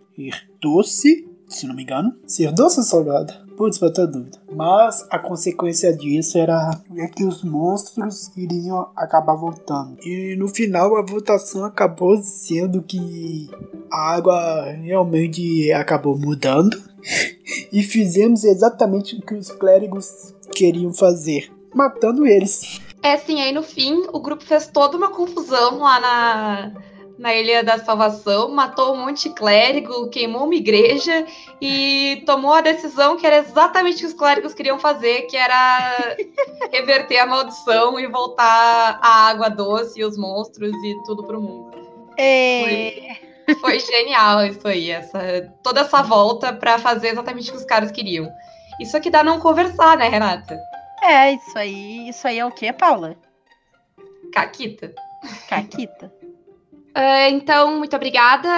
[0.61, 3.43] doce se não me engano, ser doce ou salgada.
[3.57, 4.38] Putz, ter dúvida.
[4.53, 9.97] Mas a consequência disso era é que os monstros iriam acabar voltando.
[10.03, 13.49] E no final a votação acabou sendo que
[13.93, 16.77] a água realmente acabou mudando.
[17.73, 22.81] e fizemos exatamente o que os clérigos queriam fazer, matando eles.
[23.03, 26.73] É, sim, aí no fim o grupo fez toda uma confusão lá na
[27.18, 31.27] na Ilha da Salvação, matou um monte de clérigo, queimou uma igreja
[31.61, 36.16] e tomou a decisão que era exatamente o que os clérigos queriam fazer, que era
[36.72, 41.70] reverter a maldição e voltar a água doce e os monstros e tudo pro mundo.
[42.18, 43.16] É...
[43.46, 47.64] Foi, foi genial isso aí, essa, toda essa volta para fazer exatamente o que os
[47.64, 48.31] caras queriam.
[48.81, 50.59] Isso aqui dá não conversar, né, Renata?
[51.03, 53.16] É, isso aí, isso aí é o que, Paula?
[54.33, 54.92] Caquita.
[55.48, 56.12] Caquita.
[56.96, 58.48] Uh, então, muito obrigada,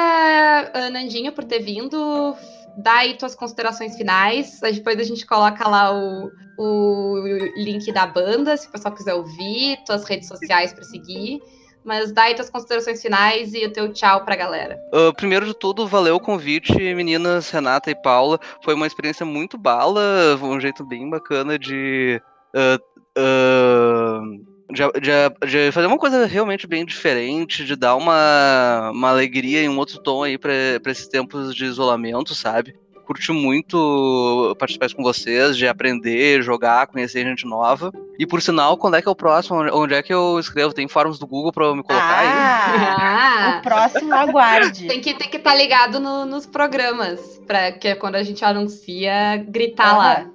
[0.93, 2.37] Nandinho, por ter vindo.
[2.77, 4.61] Dá aí tuas considerações finais.
[4.61, 7.25] Depois a gente coloca lá o, o
[7.57, 11.41] link da banda, se o pessoal quiser ouvir, tuas redes sociais para seguir.
[11.83, 14.77] Mas dá aí tuas considerações finais e o teu tchau pra galera.
[14.93, 18.39] Uh, primeiro de tudo, valeu o convite, meninas, Renata e Paula.
[18.63, 22.21] Foi uma experiência muito bala, um jeito bem bacana de.
[22.55, 29.11] Uh, uh de, de, de, fazer uma coisa realmente bem diferente, de dar uma, uma
[29.11, 30.53] alegria e um outro tom aí para
[30.87, 32.75] esses tempos de isolamento, sabe?
[33.07, 37.93] Curti muito participar com vocês, de aprender, jogar, conhecer gente nova.
[38.19, 39.61] E por sinal, quando é que é o próximo?
[39.73, 40.75] Onde é que eu escrevo?
[40.75, 42.29] Tem fóruns do Google para me colocar ah, aí?
[42.29, 44.89] Ah, o próximo aguarde.
[44.89, 48.25] tem que tem que estar tá ligado no, nos programas, para que é quando a
[48.25, 49.99] gente anuncia, gritar uhum.
[49.99, 50.27] lá.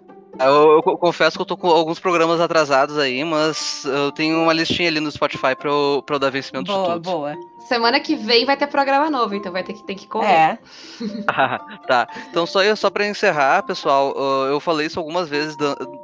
[0.46, 4.54] Eu, eu, confesso que eu tô com alguns programas atrasados aí, mas eu tenho uma
[4.54, 7.12] listinha ali no Spotify pra eu, pra eu dar vencimento boa, de tudo.
[7.12, 7.36] Boa,
[7.68, 10.28] Semana que vem vai ter programa novo, então vai ter que, ter que correr.
[10.28, 10.58] É.
[11.88, 12.08] tá.
[12.30, 14.14] Então, só, só pra encerrar, pessoal,
[14.48, 15.56] eu falei isso algumas vezes,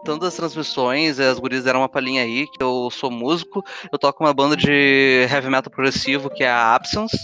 [0.06, 4.24] tanto das transmissões, as gurias deram uma palhinha aí, que eu sou músico, eu toco
[4.24, 7.18] uma banda de heavy metal progressivo, que é a Absence.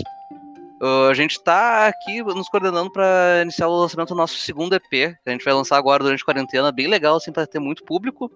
[0.83, 4.89] Uh, a gente está aqui nos coordenando para iniciar o lançamento do nosso segundo EP,
[4.89, 7.85] que a gente vai lançar agora durante a quarentena, bem legal, assim, para ter muito
[7.85, 8.29] público.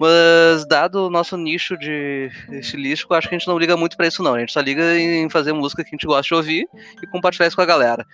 [0.00, 4.06] Mas dado o nosso nicho de estilístico, acho que a gente não liga muito pra
[4.06, 4.32] isso não.
[4.32, 6.66] A gente só liga em fazer música que a gente gosta de ouvir
[7.02, 8.06] e compartilhar isso com a galera.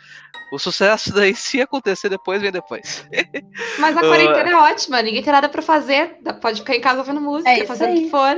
[0.52, 3.06] O sucesso daí, se acontecer depois, vem depois.
[3.78, 6.18] Mas a quarentena é ótima, ninguém tem nada pra fazer.
[6.42, 8.36] Pode ficar em casa ouvindo música, É fazendo o que for.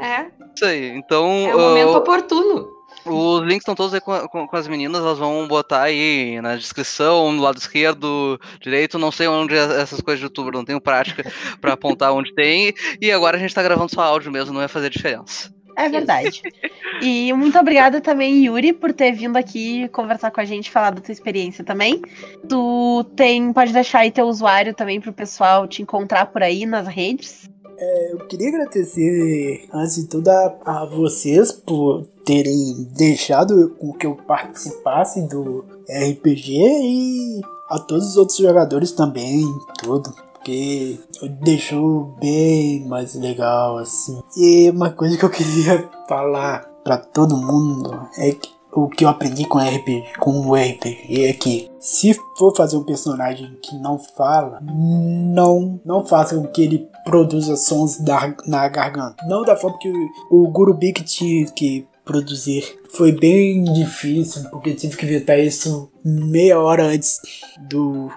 [0.00, 0.88] É, Isso aí.
[0.88, 2.75] Então, é o momento uh, oportuno.
[3.04, 6.56] Os links estão todos aí com, com- com as meninas, elas vão botar aí na
[6.56, 10.80] descrição, no lado esquerdo, direito, não sei onde é essas coisas de youtuber, não tenho
[10.80, 11.24] prática
[11.60, 12.72] pra apontar onde tem.
[13.00, 15.50] E agora a gente tá gravando só áudio mesmo, não vai fazer diferença.
[15.76, 16.40] É verdade.
[17.02, 21.00] E muito obrigada também, Yuri, por ter vindo aqui conversar com a gente, falar da
[21.02, 22.00] tua experiência também.
[22.48, 26.86] Tu tem, pode deixar aí teu usuário também pro pessoal te encontrar por aí nas
[26.88, 27.50] redes.
[27.78, 34.16] Eu queria agradecer, antes de tudo, a, a vocês por terem deixado com que eu
[34.16, 39.44] participasse do RPG e a todos os outros jogadores também,
[39.82, 40.12] tudo.
[40.32, 40.98] Porque
[41.40, 44.20] deixou bem mais legal, assim.
[44.36, 49.08] E uma coisa que eu queria falar pra todo mundo é que o que eu
[49.08, 53.98] aprendi com RPG, com o RPG é que se for fazer um personagem que não
[53.98, 59.24] fala, não não faça com que ele produza sons da, na garganta.
[59.26, 62.78] Não da forma que o, o Gurubik tinha que produzir.
[62.90, 67.20] Foi bem difícil, porque tive que inventar isso meia hora antes
[67.68, 68.10] do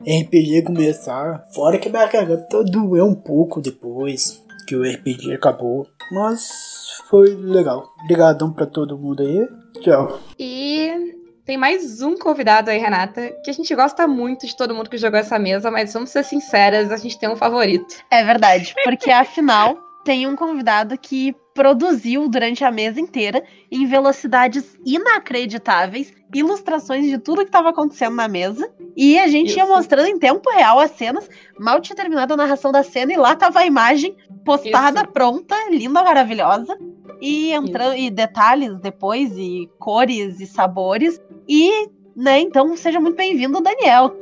[0.00, 1.44] RPG começar.
[1.54, 5.86] Fora que minha garganta doeu um pouco depois que o RPG acabou.
[6.10, 7.92] Mas foi legal.
[8.02, 9.48] Obrigadão pra todo mundo aí.
[9.82, 10.20] Tchau.
[10.38, 14.90] E tem mais um convidado aí, Renata, que a gente gosta muito de todo mundo
[14.90, 17.96] que jogou essa mesa, mas vamos ser sinceras, a gente tem um favorito.
[18.10, 24.78] É verdade, porque afinal tem um convidado que produziu durante a mesa inteira, em velocidades
[24.86, 28.70] inacreditáveis, ilustrações de tudo que estava acontecendo na mesa.
[28.96, 29.72] E a gente ia Isso.
[29.72, 31.28] mostrando em tempo real as cenas.
[31.58, 35.10] Mal tinha terminado a narração da cena e lá tava a imagem postada, Isso.
[35.10, 36.78] pronta, linda, maravilhosa.
[37.20, 41.20] E entrando e detalhes depois, e cores e sabores.
[41.48, 44.14] E, né, então seja muito bem-vindo, Daniel.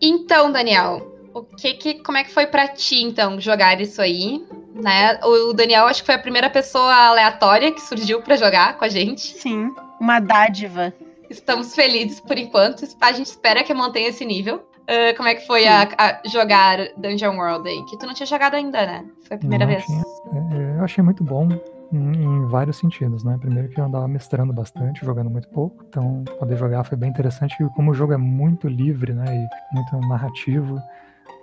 [0.00, 4.42] Então, Daniel, o que que, como é que foi pra ti, então, jogar isso aí?
[4.74, 5.18] Né?
[5.24, 8.88] O Daniel acho que foi a primeira pessoa aleatória que surgiu pra jogar com a
[8.88, 9.38] gente.
[9.38, 10.92] Sim, uma dádiva.
[11.28, 12.84] Estamos felizes por enquanto.
[13.00, 14.64] A gente espera que mantenha esse nível.
[14.88, 17.84] Ah, como é que foi a, a jogar Dungeon World aí?
[17.84, 19.04] Que tu não tinha jogado ainda, né?
[19.28, 19.84] Foi a primeira Não vez.
[19.84, 20.02] tinha.
[20.02, 21.48] É, Eu achei muito bom
[21.92, 23.36] em, em vários sentidos, né?
[23.40, 27.54] Primeiro que eu andava mestrando bastante, jogando muito pouco, então poder jogar foi bem interessante.
[27.62, 29.24] E como o jogo é muito livre, né?
[29.26, 30.80] E muito narrativo,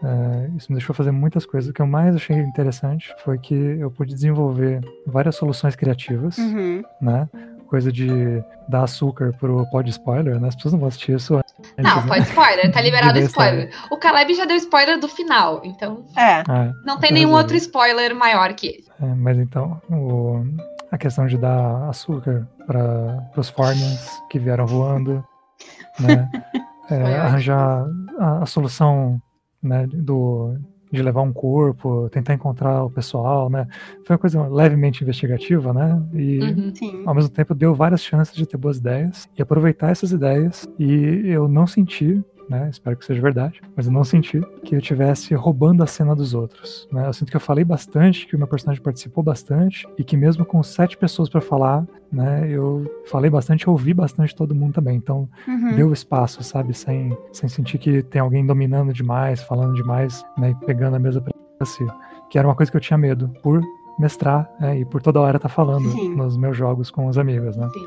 [0.04, 1.70] é, isso me deixou fazer muitas coisas.
[1.70, 6.84] O que eu mais achei interessante foi que eu pude desenvolver várias soluções criativas, Uhum.
[7.02, 7.28] né?
[7.68, 8.08] Coisa de
[8.70, 10.48] dar açúcar pro pod spoiler, né?
[10.48, 12.08] As pessoas não vão assistir isso antes, Não, né?
[12.08, 13.70] pode spoiler, tá liberado spoiler.
[13.92, 16.44] O Caleb já deu spoiler do final, então É.
[16.48, 17.38] Ah, não tem nenhum resolvido.
[17.44, 18.90] outro spoiler maior que esse.
[19.02, 20.46] É, mas então, o-
[20.90, 25.22] a questão de dar açúcar para os Formians que vieram voando,
[26.00, 26.30] né?
[26.90, 27.86] É, arranjar
[28.18, 29.22] a, a solução
[29.62, 30.56] né, do,
[30.92, 33.68] de levar um corpo, tentar encontrar o pessoal, né?
[34.06, 36.02] Foi uma coisa levemente investigativa, né?
[36.14, 37.04] E Uhum.
[37.06, 41.22] Ao mesmo tempo deu várias chances de ter boas ideias e aproveitar essas ideias e
[41.26, 45.34] eu não senti né, espero que seja verdade, mas eu não senti que eu estivesse
[45.36, 46.88] roubando a cena dos outros.
[46.92, 47.06] Né?
[47.08, 50.46] Eu sinto que eu falei bastante, que o meu personagem participou bastante e que mesmo
[50.46, 54.96] com sete pessoas para falar, né, eu falei bastante, ouvi bastante todo mundo também.
[54.98, 55.76] Então Uhum.
[55.76, 60.66] deu espaço, sabe, sem, sem sentir que tem alguém dominando demais, falando demais, né, e
[60.66, 61.86] pegando a mesa para si.
[62.30, 63.62] Que era uma coisa que eu tinha medo por
[64.00, 66.16] mestrar né, e por toda hora estar falando Sim.
[66.16, 67.68] nos meus jogos com os amigos, né?
[67.74, 67.86] Sim.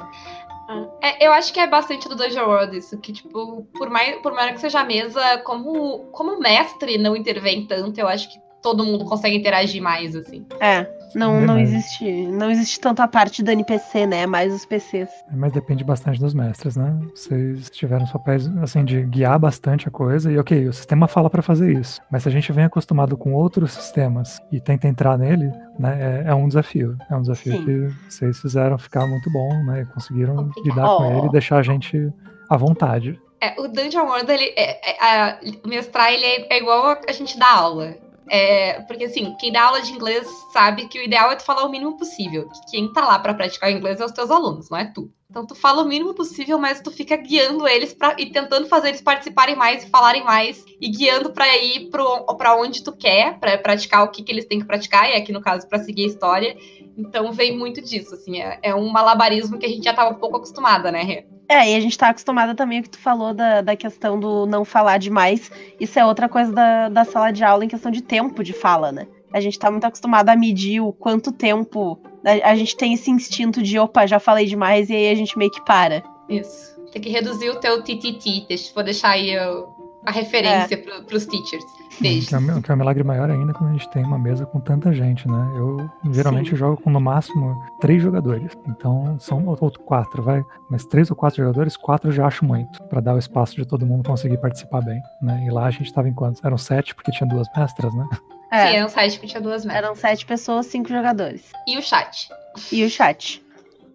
[1.02, 4.32] É, eu acho que é bastante do Dungeon World isso, que, tipo, por mais, por
[4.32, 8.84] maior que seja a mesa, como, como mestre não intervém tanto, eu acho que todo
[8.84, 10.44] mundo consegue interagir mais, assim.
[10.60, 12.04] É, não, não existe.
[12.28, 14.26] Não existe tanto a parte do NPC, né?
[14.26, 15.08] Mais os PCs.
[15.32, 16.96] Mas depende bastante dos mestres, né?
[17.14, 21.28] Vocês tiveram os papéis, assim, de guiar bastante a coisa e, ok, o sistema fala
[21.28, 22.00] pra fazer isso.
[22.10, 26.30] Mas se a gente vem acostumado com outros sistemas e tenta entrar nele, né, é,
[26.30, 26.96] é um desafio.
[27.10, 27.64] É um desafio Sim.
[27.64, 29.82] que vocês fizeram ficar muito bom, né?
[29.82, 30.64] E conseguiram Complicado.
[30.64, 32.12] lidar com ele e deixar a gente
[32.48, 33.18] à vontade.
[33.42, 37.12] É, o Dungeon World, ele, é, é, a- mestrar, ele é, é igual a, a
[37.12, 37.94] gente dar aula.
[38.32, 41.64] É, porque, assim, quem dá aula de inglês sabe que o ideal é tu falar
[41.64, 42.48] o mínimo possível.
[42.48, 45.10] Que quem tá lá pra praticar inglês é os teus alunos, não é tu.
[45.28, 48.88] Então tu fala o mínimo possível, mas tu fica guiando eles pra, e tentando fazer
[48.88, 53.38] eles participarem mais e falarem mais e guiando pra ir pro, pra onde tu quer,
[53.38, 56.04] pra praticar o que, que eles têm que praticar, e aqui no caso pra seguir
[56.04, 56.56] a história.
[56.96, 60.18] Então vem muito disso, assim, é, é um malabarismo que a gente já tava um
[60.18, 61.26] pouco acostumada, né, Rê?
[61.50, 64.46] É, e a gente tá acostumada também o que tu falou da, da questão do
[64.46, 65.50] não falar demais.
[65.80, 68.92] Isso é outra coisa da, da sala de aula em questão de tempo de fala,
[68.92, 69.08] né?
[69.34, 72.00] A gente tá muito acostumado a medir o quanto tempo.
[72.24, 75.36] A, a gente tem esse instinto de, opa, já falei demais, e aí a gente
[75.36, 76.04] meio que para.
[76.28, 76.80] Isso.
[76.92, 77.82] Tem que reduzir o teu.
[77.82, 81.64] Deixa, vou deixar aí o- a referência pro, pros teachers.
[82.00, 82.28] Beijo.
[82.28, 84.46] Que é, um- que é um milagre maior ainda quando a gente tem uma mesa
[84.46, 85.52] com tanta gente, né?
[85.56, 86.56] Eu geralmente Sim.
[86.56, 88.52] jogo com no máximo três jogadores.
[88.66, 90.42] Então são ou quatro, vai.
[90.70, 92.82] Mas três ou quatro jogadores, quatro eu já acho muito.
[92.84, 95.00] Pra dar o espaço de todo mundo conseguir participar bem.
[95.20, 95.44] Né?
[95.46, 96.42] E lá a gente tava em quantos?
[96.42, 98.08] Eram sete, porque tinha duas mestras, né?
[98.52, 99.82] É, Sim, era um site que tinha duas metas.
[99.84, 101.52] eram sete pessoas, cinco jogadores.
[101.68, 102.28] E o chat.
[102.72, 103.40] E o chat,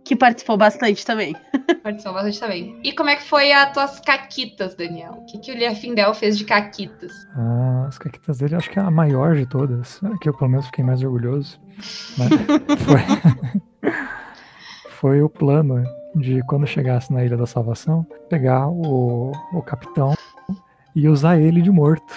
[0.06, 1.36] que participou bastante também.
[1.84, 2.80] Participou bastante também.
[2.84, 5.14] E como é que foi as tuas caquitas, Daniel?
[5.14, 7.12] O que, que o Liafindel fez de caquitas?
[7.36, 10.00] Ah, as caquitas dele, acho que é a maior de todas.
[10.04, 11.60] a Que eu pelo menos fiquei mais orgulhoso.
[12.86, 13.92] Foi...
[14.92, 15.84] Foi o plano
[16.16, 20.16] de quando chegasse na Ilha da Salvação, pegar o, o capitão
[20.96, 22.14] e usar ele de morto.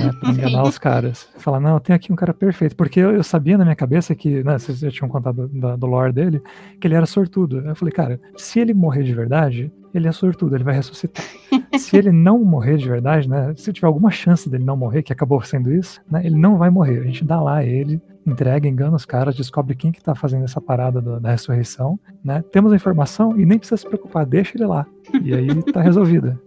[0.00, 1.28] Né, pra enganar os caras.
[1.38, 2.74] Falar, não, tem aqui um cara perfeito.
[2.76, 5.86] Porque eu, eu sabia na minha cabeça que, né, vocês já tinham contado da- do
[5.86, 6.42] lore dele,
[6.80, 7.60] que ele era sortudo.
[7.60, 11.24] Eu falei, cara, se ele morrer de verdade, ele é sortudo, ele vai ressuscitar.
[11.78, 15.12] se ele não morrer de verdade, né, se tiver alguma chance dele não morrer, que
[15.12, 16.98] acabou sendo isso, né, ele não vai morrer.
[17.00, 20.60] A gente dá lá ele, entrega, engana os caras, descobre quem que tá fazendo essa
[20.60, 22.42] parada do- da ressurreição, né?
[22.52, 24.86] Temos a informação e nem precisa se preocupar, deixa ele lá.
[25.22, 26.40] E aí tá resolvida.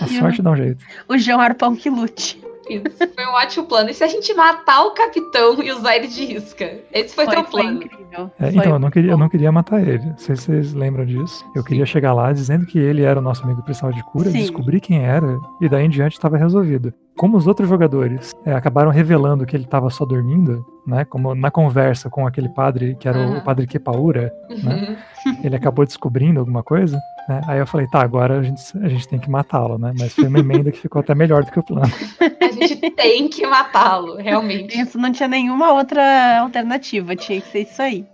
[0.00, 0.84] A sorte dá um jeito.
[1.08, 2.42] O João Arpão que lute.
[2.68, 2.96] Isso.
[3.14, 3.90] Foi um ótimo plano.
[3.90, 6.78] E se a gente matar o capitão e usar ele de isca?
[6.90, 7.76] Esse foi, Foi, teu foi plano.
[7.82, 8.30] incrível.
[8.38, 10.02] É, Foi então, eu não, queria, eu não queria matar ele.
[10.06, 11.44] Não sei se vocês lembram disso.
[11.54, 14.30] Eu queria chegar lá dizendo que ele era o nosso amigo que precisava de cura,
[14.30, 14.38] Sim.
[14.38, 16.94] descobrir quem era, e daí em diante estava resolvido.
[17.16, 21.04] Como os outros jogadores é, acabaram revelando que ele estava só dormindo, né?
[21.04, 24.96] Como na conversa com aquele padre, que era o padre Kepaura, Uhum.
[25.44, 26.98] ele acabou descobrindo alguma coisa,
[27.28, 27.40] né?
[27.46, 29.92] Aí eu falei, tá, agora a gente, a gente tem que matá-lo, né?
[29.98, 31.90] Mas foi uma emenda que ficou até melhor do que o plano.
[32.40, 34.78] A gente tem que matá-lo, realmente.
[34.80, 38.06] Isso não tinha nenhuma outra alternativa, tinha que ser isso aí.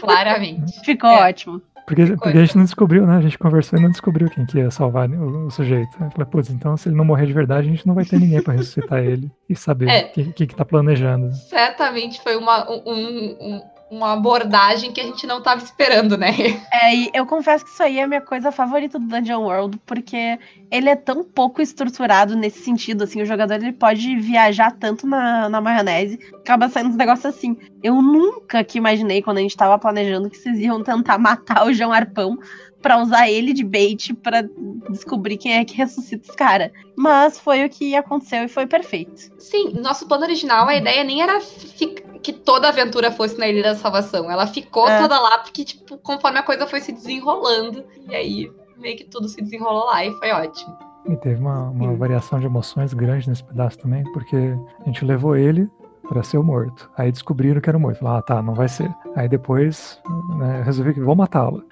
[0.00, 0.80] Claramente.
[0.84, 1.28] Ficou É.
[1.28, 1.60] ótimo.
[1.88, 3.16] Porque, porque a gente não descobriu, né?
[3.16, 5.88] A gente conversou e não descobriu quem que ia salvar o, o sujeito.
[6.00, 8.18] Eu falei, putz, então se ele não morrer de verdade, a gente não vai ter
[8.20, 10.02] ninguém pra ressuscitar ele e saber É.
[10.04, 11.32] o que, que, que tá planejando.
[11.32, 16.28] Certamente foi uma, um- um- uma abordagem que a gente não tava esperando, né?
[16.70, 19.80] É, e eu confesso que isso aí é a minha coisa favorita do Dungeon World,
[19.86, 20.38] porque
[20.70, 25.48] ele é tão pouco estruturado nesse sentido, assim, o jogador ele pode viajar tanto na,
[25.48, 27.56] na maionese, acaba saindo uns negócios assim.
[27.82, 31.72] Eu nunca que imaginei, quando a gente tava planejando, que vocês iam tentar matar o
[31.72, 32.38] João Arpão
[32.82, 34.42] pra usar ele de bait pra
[34.90, 36.70] descobrir quem é que ressuscita os caras.
[36.96, 39.32] Mas foi o que aconteceu e foi perfeito.
[39.38, 43.48] Sim, nosso plano original, a ideia nem era fi- que toda a aventura fosse na
[43.48, 44.30] Ilha da Salvação.
[44.30, 45.00] Ela ficou É.
[45.00, 49.28] toda lá porque, tipo, conforme a coisa foi se desenrolando, e aí meio que tudo
[49.28, 50.76] se desenrolou lá e foi ótimo.
[51.08, 54.36] E teve uma, uma variação de emoções grande nesse pedaço também, porque
[54.80, 55.66] a gente levou ele
[56.08, 56.90] pra ser o morto.
[56.96, 57.98] Aí descobriram que era o morto.
[57.98, 58.90] Falaram, ah, tá, não vai ser.
[59.16, 59.98] Aí depois
[60.38, 61.64] né, resolvi que vou matá-lo.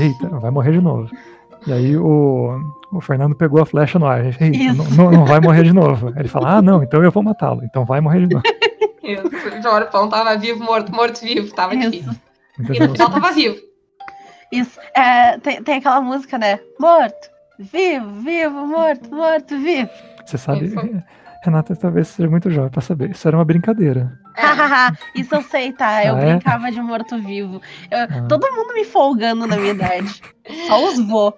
[0.00, 1.08] Eita, vai morrer de novo.
[1.66, 2.60] E aí o,
[2.92, 4.20] o Fernando pegou a flecha no ar.
[4.20, 6.08] A gente, eita, não, não- não vai morrer de novo.
[6.08, 7.62] Aí ele fala, ah, não, então eu vou matá-lo.
[7.64, 8.44] Então vai morrer de novo.
[9.12, 9.26] Isso,
[9.58, 11.90] o João Arpão tava vivo, morto, morto, vivo, tava Isso.
[11.90, 12.12] difícil.
[12.58, 13.22] Muitas E no final emoções.
[13.22, 13.56] tava vivo.
[14.52, 14.78] Isso.
[14.94, 16.58] É, tem, tem aquela música, né?
[16.80, 19.90] Morto, vivo, vivo, morto, morto, vivo.
[20.24, 20.76] Você sabe, Isso.
[21.44, 23.10] Renata talvez seja muito jovem pra saber.
[23.10, 24.12] Isso era uma brincadeira.
[24.34, 26.04] Hahaha, Isso eu sei, tá?
[26.04, 26.30] Eu Ah, é?
[26.34, 27.60] brincava de morto-vivo.
[27.90, 28.26] Eu- Ah.
[28.28, 30.20] Todo mundo me folgando na minha idade.
[30.66, 31.32] Só os vô.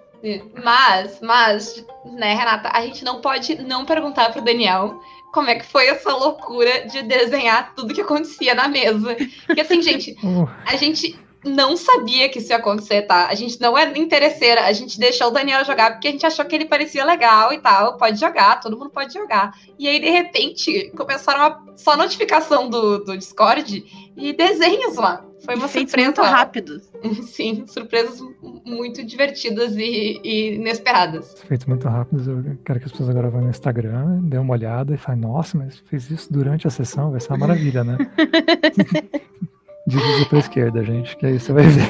[0.63, 4.99] Mas, mas, né, Renata, a gente não pode não perguntar pro Daniel
[5.31, 9.15] como é que foi essa loucura de desenhar tudo que acontecia na mesa.
[9.45, 13.27] Porque assim, gente, Uh, a gente não sabia que isso ia acontecer, tá?
[13.27, 16.45] A gente não é interesseira, a gente deixou o Daniel jogar porque a gente achou
[16.45, 19.53] que ele parecia legal e tal, pode jogar, todo mundo pode jogar.
[19.79, 25.25] E aí, de repente, começaram a só notificação do, do Discord e desenhos lá.
[25.43, 26.07] Foi uma Feitos surpresa.
[26.21, 26.83] muito rápidos.
[27.27, 28.19] Sim, surpresas
[28.65, 31.35] muito divertidas e, e inesperadas.
[31.47, 32.27] feitos muito rápidos.
[32.27, 35.57] Eu quero que as pessoas agora vão no Instagram, dê uma olhada e falem, nossa,
[35.57, 37.97] mas fez isso durante a sessão, vai ser uma maravilha, né?
[39.87, 41.89] Dirige pra esquerda, gente, que aí você vai ver.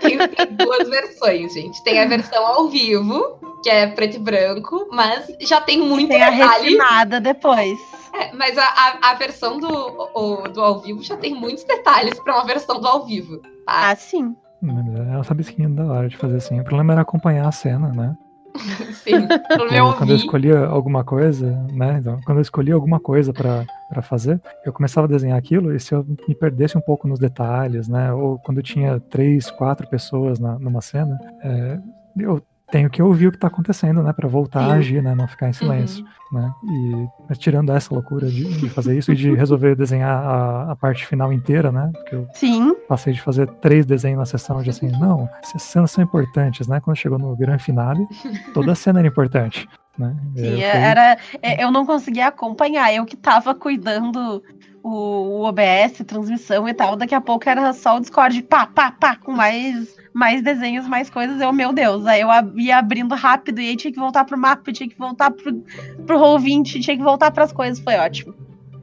[0.00, 1.82] tem, tem duas versões, gente.
[1.82, 6.22] Tem a versão ao vivo, que é preto e branco, mas já tem muito Tem
[6.22, 6.64] a detalhe.
[6.64, 7.78] refinada depois.
[8.12, 12.18] É, mas a, a, a versão do, o- do ao vivo já tem muitos detalhes
[12.20, 13.38] para uma versão do ao vivo.
[13.38, 13.90] Tá?
[13.90, 14.34] Ah, sim.
[14.62, 16.60] É uma sabisquinha da hora de fazer assim.
[16.60, 18.16] O problema era acompanhar a cena, né?
[19.02, 21.96] Sim, pelo meu Quando, eu escolhia alguma coisa, né?
[21.98, 25.80] Então, quando eu escolhia alguma coisa pra pra fazer, eu começava a desenhar aquilo e
[25.80, 28.12] se eu me perdesse um pouco nos detalhes, né?
[28.12, 31.78] Ou quando tinha três, quatro pessoas na, numa cena, é,
[32.18, 32.42] eu
[32.72, 34.12] tenho que ouvir o que tá acontecendo, né?
[34.14, 34.70] Pra voltar Sim.
[34.70, 35.14] a agir, né?
[35.14, 36.02] Não ficar em silêncio,
[36.32, 36.50] né?
[36.64, 40.76] E mas tirando essa loucura de, de fazer isso e de resolver desenhar a, a
[40.76, 41.90] parte final inteira, né?
[41.94, 45.90] Porque eu Sim, passei de fazer três desenhos na sessão de assim, não, essas cenas
[45.90, 46.80] são importantes, né?
[46.80, 48.06] Quando chegou no grande finale,
[48.54, 49.68] toda cena era importante,
[49.98, 50.16] né?
[50.34, 50.60] sim.
[50.62, 52.92] É, foi- Era, é, eu não conseguia acompanhar.
[52.92, 54.42] Eu que tava cuidando
[54.82, 56.96] o, o OBS, transmissão e tal.
[56.96, 61.08] Daqui a pouco era só o Discord, pá, pá, pá, com mais, mais desenhos, mais
[61.08, 61.40] coisas.
[61.40, 62.06] Eu, meu Deus.
[62.06, 65.30] Aí eu ia abrindo rápido e aí tinha que voltar pro mapa, tinha que voltar
[65.30, 65.54] pro,
[66.06, 67.78] pro Roll20, tinha que voltar pras coisas.
[67.82, 68.34] Foi ótimo.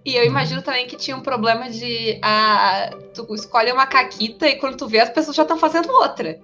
[0.05, 2.19] E eu imagino também que tinha um problema de.
[2.23, 6.39] Ah, tu escolhe uma caquita e quando tu vê, as pessoas já estão fazendo outra.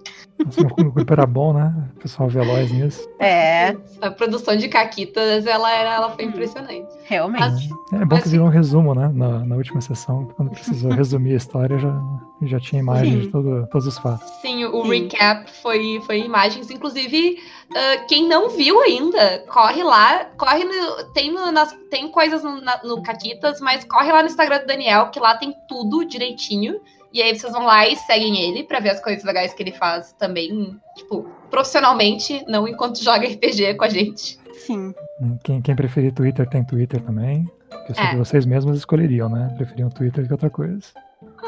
[0.78, 1.74] O grupo era bom, né?
[1.96, 3.08] O pessoal veloz nisso.
[3.20, 6.86] É, A produção de caquitas, ela, era, ela foi impressionante.
[7.06, 7.70] realmente.
[7.94, 9.10] É bom Mas que virou um resumo, né?
[9.14, 11.98] Na, na última sessão, quando precisou resumir a história, já,
[12.42, 13.20] já tinha imagem Sim.
[13.22, 14.30] de todo, todos os fatos.
[14.42, 15.04] Sim, o Sim.
[15.04, 16.70] recap foi, foi imagens.
[16.70, 17.38] Inclusive,
[17.74, 20.26] ah, quem não viu ainda, corre lá.
[20.38, 21.14] Corre no.
[21.14, 24.68] Tem, no, nas, tem coisas no, na- no Caquitas, mas corre lá no Instagram do
[24.68, 26.80] Daniel, que lá tem tudo direitinho.
[27.14, 29.72] E aí vocês vão lá e seguem ele pra ver as coisas legais que ele
[29.72, 34.38] faz também, tipo, profissionalmente, não enquanto joga RPG com a gente.
[34.54, 34.94] Sim.
[35.44, 37.50] Quem, quem preferir Twitter tem Twitter também.
[37.86, 38.10] Que eu sei É.
[38.12, 39.54] que vocês mesmos escolheriam, né?
[39.56, 40.88] Preferiam Twitter que outra coisa.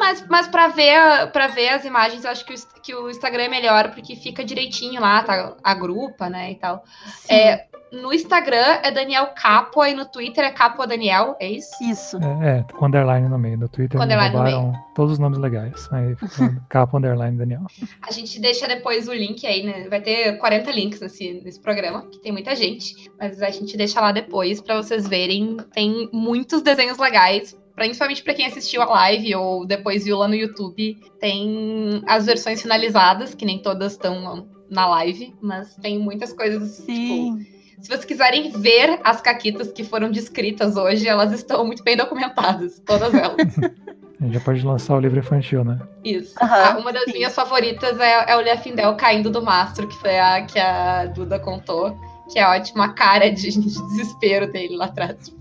[0.07, 3.43] Mas, mas pra ver para ver as imagens, eu acho que o, que o Instagram
[3.43, 5.53] é melhor, porque fica direitinho lá, tá?
[5.61, 6.83] A grupa, né, e tal.
[7.07, 7.33] sim.
[7.33, 11.71] É, no Instagram é Daniel Capo, e no Twitter é Capo Daniel, é isso?
[11.81, 12.17] Isso.
[12.17, 13.57] É, é, com underline no meio.
[13.57, 15.89] No Twitter roubaram todos os nomes legais.
[15.91, 16.15] Aí
[16.69, 17.65] capa underline Daniel.
[18.01, 19.89] A gente deixa depois o link aí, né?
[19.89, 23.11] Vai ter 40 links nesse, nesse programa, que tem muita gente.
[23.19, 25.57] Mas a gente deixa lá depois pra vocês verem.
[25.73, 27.57] Tem muitos desenhos legais.
[27.77, 30.97] Principalmente pra quem assistiu a live ou depois viu lá no YouTube.
[31.19, 35.35] Tem as versões finalizadas, que nem todas estão na live.
[35.39, 37.45] Mas tem muitas coisas, tipo, Sim.
[37.79, 42.81] Se vocês quiserem ver as caquitas que foram descritas hoje, elas estão muito bem documentadas,
[42.83, 43.37] todas elas.
[44.19, 45.79] A gente já pode lançar o livro infantil, né?
[46.03, 46.33] Isso.
[46.41, 47.13] Ah, uma das sim.
[47.13, 51.39] minhas favoritas é, é o Lefindel caindo do mastro, que foi a que a Duda
[51.39, 51.95] contou.
[52.33, 55.31] Que é ótima a cara de, de desespero dele lá atrás.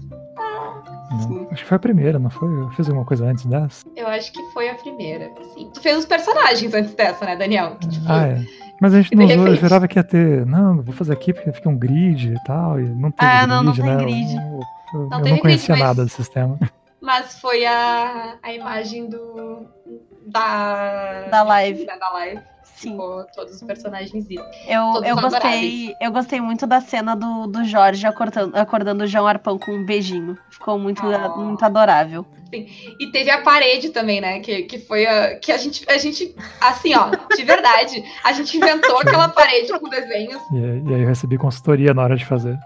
[1.10, 1.46] Não.
[1.50, 2.48] Acho que foi a primeira, não foi?
[2.48, 3.84] Eu fiz alguma coisa antes dessa?
[3.94, 5.30] Eu acho que foi a primeira.
[5.54, 5.70] Sim.
[5.72, 7.76] Tu fez os personagens antes dessa, né, Daniel?
[7.76, 8.44] Que, tipo, Ah, é.
[8.80, 10.44] Mas a gente não usou, eu jurava que ia ter.
[10.44, 12.78] Não, vou fazer aqui porque fica um grid e tal.
[12.78, 13.96] E não tem Ah, grid, não, não tem né?
[13.96, 14.34] grid.
[14.36, 14.60] Eu, eu-
[14.94, 16.58] eu Não não, teve conhecia grid, mas- nada do sistema.
[17.00, 19.66] Mas foi a, a imagem do.
[20.26, 21.22] Da.
[21.30, 21.86] Da live.
[21.86, 22.40] Da live.
[22.76, 22.90] Sim.
[22.90, 24.26] Ficou todos os personagens.
[24.68, 29.04] Eu, Todos eu são gostei, eu gostei muito da cena do, do Jorge acordando, acordando
[29.04, 30.36] o João Arpão com um beijinho.
[30.50, 31.34] Ficou muito, Ah.
[31.36, 32.26] muito adorável.
[32.52, 34.40] E teve a parede também, né?
[34.40, 35.36] Que, que foi a.
[35.38, 36.34] Que a gente, a gente.
[36.60, 38.04] Assim, ó, de verdade.
[38.22, 40.40] A gente inventou aquela parede com desenhos.
[40.52, 42.56] E, aí- e aí eu recebi consultoria na hora de fazer.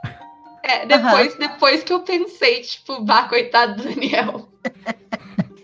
[0.63, 4.49] É, depois, depois que eu pensei, tipo, bah, coitado do Daniel.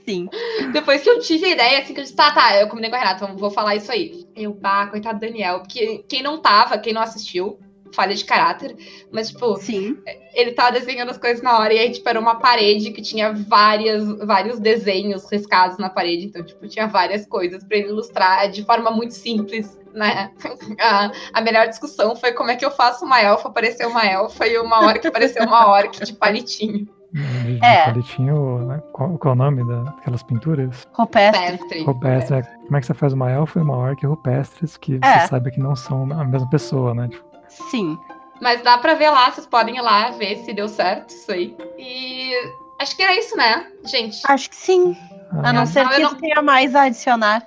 [0.08, 0.28] Sim.
[0.72, 2.96] Depois que eu tive a ideia, assim, que eu disse, tá, tá, eu combinei com
[2.96, 4.24] a Renata, vou falar isso aí.
[4.36, 5.60] Eu, bah, coitado do Daniel.
[5.60, 7.58] Porque quem não tava, quem não assistiu,
[7.92, 8.76] falha de caráter.
[9.10, 9.98] Mas, tipo, Sim.
[10.32, 13.32] ele tava desenhando as coisas na hora e aí, tipo, era uma parede que tinha
[13.32, 16.26] várias, vários desenhos riscados na parede.
[16.26, 20.30] Então, tipo, tinha várias coisas pra ele ilustrar de forma muito simples, né?
[20.78, 24.46] A, a melhor discussão foi como é que eu faço uma elfa parecer uma elfa
[24.46, 26.86] e uma orc parecer uma orc de palitinho.
[27.12, 27.84] De, de É.
[27.86, 28.82] palitinho, né?
[28.92, 30.86] qual, qual é o nome da- daquelas pinturas?
[30.92, 31.82] Rupestre.
[31.84, 32.36] Rupestre.
[32.36, 32.42] né?
[32.64, 35.20] Como é que você faz uma elfa e uma orc rupestres que É.
[35.20, 37.08] você sabe que não são a mesma pessoa, né?
[37.08, 37.96] Tipo, Sim.
[38.40, 41.56] Mas dá pra ver lá, vocês podem ir lá ver se deu certo isso aí.
[41.78, 42.32] E
[42.80, 44.20] acho que era isso, né, gente?
[44.28, 44.94] Acho que sim.
[45.42, 47.42] A não ah, ser que não- tenha mais a adicionar.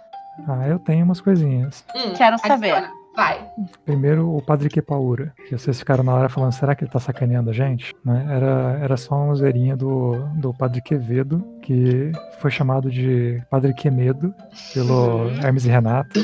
[0.48, 1.84] ah, eu tenho umas coisinhas.
[1.96, 2.72] Hum, quero saber.
[2.72, 2.99] adiciona.
[3.20, 3.46] Vai.
[3.86, 7.50] Primeiro, o Padre Kepaura, que vocês ficaram na hora falando, será que ele tá sacaneando
[7.50, 7.94] a gente?
[8.06, 8.26] Né?
[8.30, 14.34] Era, era só uma zoeirinha do, do Padre Quevedo, que foi chamado de Padre Quemedo
[14.74, 15.38] pelo Uhum.
[15.44, 16.18] Hermes e Renata,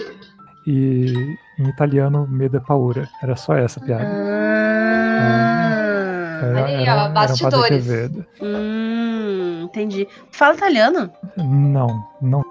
[0.65, 1.13] e
[1.59, 3.09] em italiano, Meda Paura.
[3.21, 4.05] Era só essa piada.
[4.09, 7.85] Ah, Era, aí, ó, era, era um Padre bastidores.
[7.85, 8.25] Quevedo.
[8.41, 10.05] hum, entendi.
[10.05, 11.11] Tu fala italiano?
[11.37, 11.87] Não,
[12.21, 12.41] não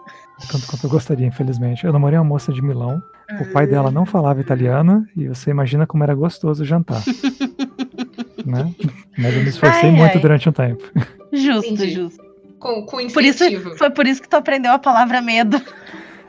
[0.51, 1.84] tanto quanto eu gostaria, infelizmente.
[1.86, 3.01] Eu namorei uma moça de Milão,
[3.41, 7.03] o pai dela não falava italiano, e você imagina como era gostoso o jantar.
[8.45, 8.74] né?
[9.18, 10.20] Mas eu me esforcei Ai, muito ai.
[10.20, 10.85] durante um tempo.
[11.32, 11.95] Justo, Entendi.
[11.95, 12.22] justo.
[12.59, 13.76] Com, com Por isso, incentivo.
[13.76, 15.61] foi por isso que tu aprendeu a palavra medo.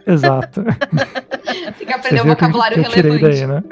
[0.06, 0.64] Exato.
[1.78, 3.40] Tem que aprender o viu que, eu- vocabulário que eu tirei relevante.
[3.40, 3.64] daí, né?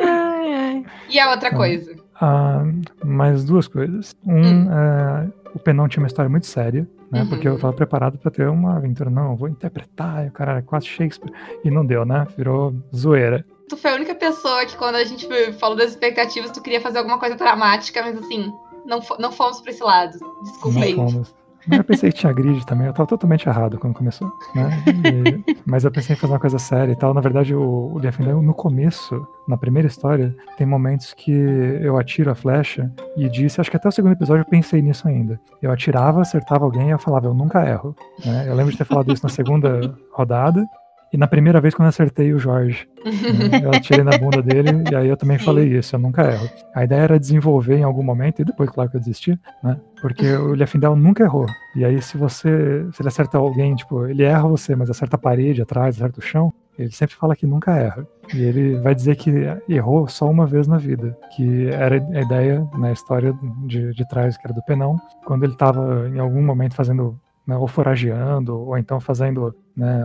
[0.00, 0.84] Ai, ai.
[1.08, 1.58] E a outra Então.
[1.58, 1.94] coisa?
[2.20, 2.64] Ah,
[3.04, 4.16] mais duas coisas.
[4.26, 4.68] Um, Hum.
[4.72, 7.22] é, o Penão tinha uma história muito séria, né?
[7.22, 7.28] Uhum.
[7.28, 9.08] Porque eu tava preparado pra ter uma aventura.
[9.10, 11.32] Não, eu vou interpretar, o cara é quase Shakespeare.
[11.64, 12.26] E não deu, né?
[12.36, 13.44] Virou zoeira.
[13.68, 16.98] Tu foi a única pessoa que, quando a gente falou das expectativas, tu queria fazer
[16.98, 18.52] alguma coisa dramática, mas assim,
[18.84, 20.12] não, não fomos pra esse lado.
[20.42, 20.94] Desculpa Não aí.
[20.94, 21.34] fomos.
[21.70, 24.70] Eu pensei que tinha grid também, eu tava totalmente errado quando começou, né?
[24.86, 27.14] E- mas eu pensei em fazer uma coisa séria e tal.
[27.14, 32.30] Na verdade, o, o Liefeld, no começo, na primeira história, tem momentos que eu atiro
[32.30, 35.40] a flecha e disse, acho que até o segundo episódio eu pensei nisso ainda.
[35.62, 37.94] Eu atirava, acertava alguém e eu falava, eu nunca erro.
[38.24, 38.44] né?
[38.46, 40.66] Eu lembro de ter falado isso na segunda rodada.
[41.14, 43.60] E na primeira vez quando eu acertei o Jorge, né?
[43.62, 46.50] eu atirei na bunda dele e aí eu também falei isso, eu nunca erro.
[46.74, 49.78] A ideia era desenvolver em algum momento, e depois, claro que eu desisti, né?
[50.00, 51.46] Porque o Liefindel nunca errou.
[51.76, 52.84] E aí, se você.
[52.92, 56.22] Se ele acerta alguém, tipo, ele erra você, mas acerta a parede atrás, acerta o
[56.22, 58.04] chão, ele sempre fala que nunca erra.
[58.34, 59.30] E ele vai dizer que
[59.68, 61.16] errou só uma vez na vida.
[61.36, 63.32] Que era a ideia na história
[63.64, 67.16] de, de trás, que era do Penão, quando ele estava em algum momento fazendo.
[67.46, 70.02] Né, ou forageando, ou então fazendo né,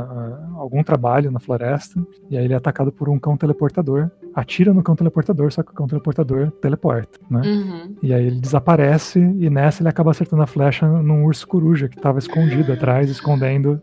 [0.58, 1.98] algum trabalho na floresta,
[2.30, 5.72] e aí ele é atacado por um cão teleportador, atira no cão teleportador, só que
[5.72, 7.42] o cão teleportador teleporta, né?
[7.46, 7.96] Uhum.
[8.04, 11.96] E aí ele desaparece e nessa ele acaba acertando a flecha num urso coruja que
[11.96, 13.82] estava escondido atrás, escondendo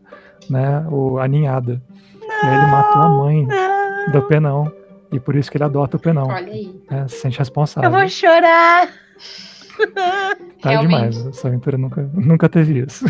[0.51, 1.81] né, o, a ninhada.
[2.23, 3.49] E aí ele matou a mãe
[4.13, 4.71] do penão.
[5.11, 6.27] E por isso que ele adota o penão.
[6.27, 6.79] Olha aí.
[6.91, 7.91] Né, se sente Eu responsável.
[7.91, 8.89] vou chorar.
[10.61, 11.13] Tá Realmente.
[11.13, 11.27] demais.
[11.29, 13.07] Essa aventura nunca, nunca teve isso.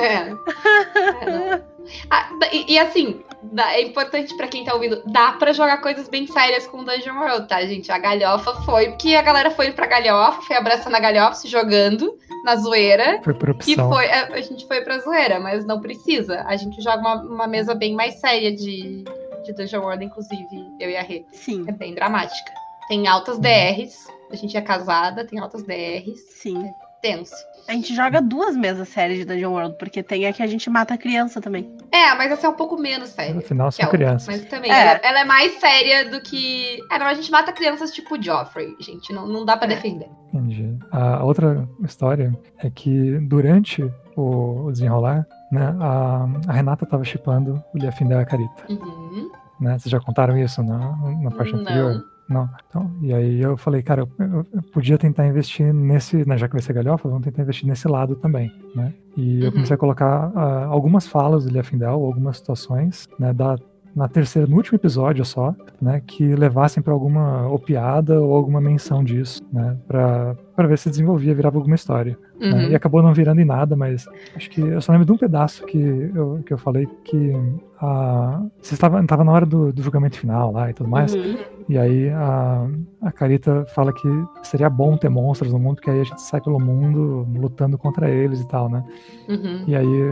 [0.00, 1.54] É.
[1.54, 1.62] É.
[2.10, 6.08] Ah, e, e assim, dá- é importante pra quem tá ouvindo, dá pra jogar coisas
[6.08, 7.90] bem sérias com Dungeon World, tá, gente?
[7.90, 12.14] A galhofa foi, porque a galera foi pra galhofa, foi abraçando a galhofa, se jogando
[12.44, 13.20] na zoeira.
[13.22, 13.90] Foi por E opção.
[13.90, 16.42] foi, a, a gente foi pra zoeira, mas não precisa.
[16.46, 19.04] A gente joga uma, uma mesa bem mais séria de,
[19.44, 21.24] de Dungeon World, inclusive, eu e a Rê.
[21.32, 22.52] Sim, É bem dramática.
[22.86, 26.74] Tem altas DRs, a gente é casada, tem altas DRs, sim.
[27.02, 27.34] tenso.
[27.68, 30.70] A gente joga duas mesas sérias de Dungeon World, porque tem a que a gente
[30.70, 31.70] mata a criança também.
[31.92, 33.38] É, mas essa é um pouco menos séria.
[33.38, 34.26] Afinal, que são crianças.
[34.26, 34.80] Mas também, É.
[34.80, 36.78] ela, ela é mais séria do que.
[36.90, 39.12] É, não, a gente mata crianças tipo Joffrey, gente.
[39.12, 39.74] Não, não dá pra É.
[39.74, 40.08] defender.
[40.32, 40.78] Entendi.
[40.90, 43.82] A outra história é que durante
[44.16, 48.64] o, o desenrolar, né, a, a Renata tava chipando o Liafindel e a Carita.
[48.70, 49.30] Uhum.
[49.60, 49.78] Né?
[49.78, 51.60] Vocês já contaram isso na, na parte Não.
[51.60, 52.02] anterior?
[52.28, 52.48] Não.
[52.68, 56.46] Então, e aí eu falei, cara, eu, eu- eu podia tentar investir nesse, né, já
[56.46, 58.92] que vai ser galhofa, vamos tentar investir nesse lado também, né?
[59.16, 59.52] E eu Uhum.
[59.52, 63.56] comecei a colocar ah, algumas falas do Liafindel, algumas situações, né, da,
[63.96, 68.60] na terceira, no último episódio só, né, que levassem para alguma ou piada ou alguma
[68.60, 72.18] menção disso, né, para para ver se desenvolvia, virava alguma história.
[72.40, 72.50] né?
[72.64, 72.70] Uhum.
[72.70, 74.04] E acabou não virando em nada, mas
[74.34, 77.32] acho que eu só lembro de um pedaço que eu, que eu falei que
[77.80, 81.36] a, você estava tava na hora do, do julgamento final lá e tudo mais, Uhum.
[81.68, 82.66] E aí a,
[83.00, 84.08] a Carita fala que
[84.42, 88.10] seria bom ter monstros no mundo, porque aí a gente sai pelo mundo lutando contra
[88.10, 88.82] eles e tal, né?
[89.28, 89.64] Uhum.
[89.66, 90.02] E aí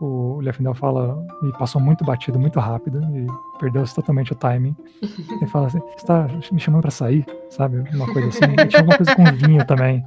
[0.00, 3.26] o Liefindel fala, e passou muito batido, muito rápido, e
[3.60, 4.74] perdeu-se totalmente o timing.
[5.30, 7.82] Ele fala assim, você tá me chamando pra sair, sabe?
[7.94, 8.44] Uma coisa assim.
[8.52, 10.02] E tinha alguma coisa com vinho também.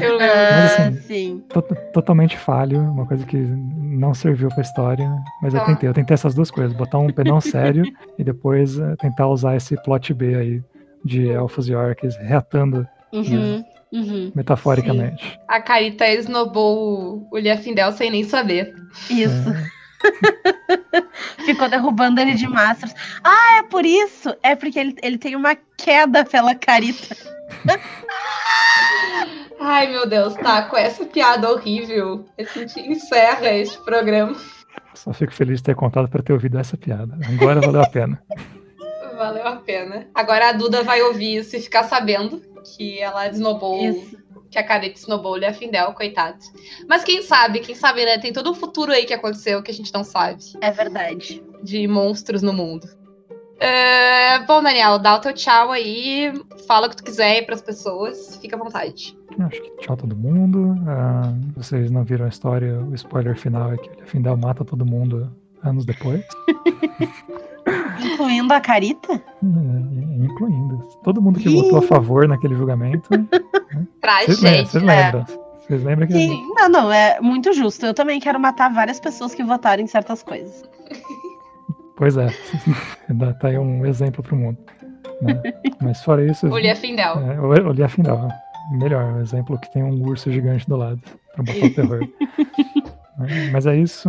[0.00, 0.36] Eu lembro.
[0.50, 1.42] Mas, Ah, assim, sim.
[1.48, 1.62] To-
[1.92, 5.08] totalmente falho, uma coisa que não serviu pra história,
[5.42, 5.66] mas eu Tá.
[5.66, 7.84] tentei, eu tentei essas duas coisas, botar um penão sério
[8.18, 10.62] e depois eh, tentar usar esse plot B aí
[11.04, 13.64] de elfos e orcs reatando Uhum.
[13.90, 14.32] Uhum.
[14.34, 15.40] metaforicamente.
[15.48, 18.74] A Carita esnobou o, Liafindel sem nem saber.
[19.08, 19.48] Isso.
[19.50, 19.78] É,
[21.44, 22.94] Ficou derrubando ele de mastros.
[23.24, 24.34] Ah, é por isso?
[24.42, 27.16] É porque ele, ele tem uma queda pela carita.
[29.60, 30.62] Ai, meu Deus, tá.
[30.62, 34.36] Com essa piada horrível, a gente encerra este programa.
[34.94, 37.18] só fico feliz de ter contado pra ter ouvido essa piada.
[37.26, 38.22] Agora valeu a pena.
[39.18, 40.06] Valeu a pena.
[40.14, 43.84] Agora a Duda vai ouvir isso e ficar sabendo que ela desnobou.
[43.84, 44.16] Isso.
[44.48, 46.38] Que a Carita desnobou o Liafindel, coitado.
[46.88, 48.16] Mas quem sabe, quem sabe, né?
[48.16, 50.42] Tem todo um futuro aí que aconteceu que a gente não sabe.
[50.60, 51.42] É verdade.
[51.62, 52.88] de monstros no mundo.
[53.60, 56.32] É, bom, Daniel, dá o teu tchau aí,
[56.68, 59.18] fala o que tu quiser aí pras pessoas, fica à vontade.
[59.40, 60.76] Acho que tchau todo mundo.
[60.86, 64.86] Ah, vocês não viram a história, o spoiler final é que o Findel mata todo
[64.86, 65.28] mundo
[65.64, 66.24] anos depois.
[68.00, 69.12] Incluindo a carita?
[69.14, 70.78] eh, Incluindo.
[71.04, 73.08] Todo mundo que votou a favor naquele julgamento.
[73.10, 73.28] Vocês
[73.70, 74.64] lembram, Tragédia.
[74.66, 75.26] vocês lembram.
[75.60, 76.12] Vocês lembram que.
[76.14, 76.42] Sim.
[76.54, 77.84] Não, não, é muito justo.
[77.86, 80.64] Eu também quero matar várias pessoas que votaram em certas coisas.
[81.96, 82.28] Pois é.
[83.10, 84.58] Dá- tá aí um exemplo pro mundo.
[85.22, 85.40] né?
[85.82, 86.46] Mas fora isso.
[86.50, 87.18] O Liafindel.
[87.20, 88.28] É, o- olhar final.
[88.72, 91.00] Melhor, um exemplo que tem um urso gigante do lado
[91.34, 92.08] pra botar o terror.
[93.28, 94.08] É, Mas é isso.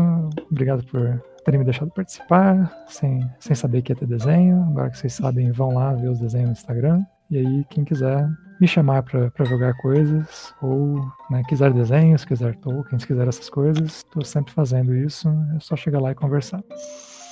[0.52, 4.64] Obrigado por terem me deixado participar, sem, sem saber que ia ter desenho.
[4.70, 7.04] Agora que vocês sabem, vão lá ver os desenhos no Instagram.
[7.32, 8.28] E aí, quem quiser
[8.60, 10.96] me chamar pra pra jogar coisas, ou
[11.30, 15.30] né, quiser desenhos, quiser tokens, quiser essas coisas, tô sempre fazendo isso.
[15.56, 16.62] É só chegar lá e conversar.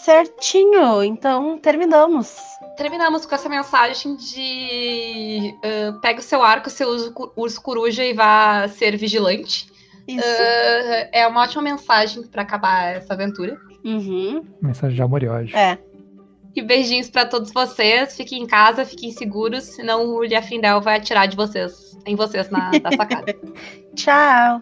[0.03, 2.37] Certinho, então terminamos.
[2.77, 8.13] Terminamos com essa mensagem de uh, pega o seu arco, seu urso, urso coruja e
[8.13, 9.67] vá ser vigilante.
[10.07, 10.25] Isso.
[10.25, 13.57] Uh, é uma ótima mensagem pra acabar essa aventura.
[13.83, 14.43] Uhum.
[14.61, 15.55] Mensagem de amor e ódio.
[15.55, 15.77] É.
[16.55, 18.15] E beijinhos pra todos vocês.
[18.15, 22.71] Fiquem em casa, fiquem seguros, senão o Liafindel vai atirar de vocês, em vocês na,
[22.81, 23.35] na sacada.
[23.95, 24.61] Tchau.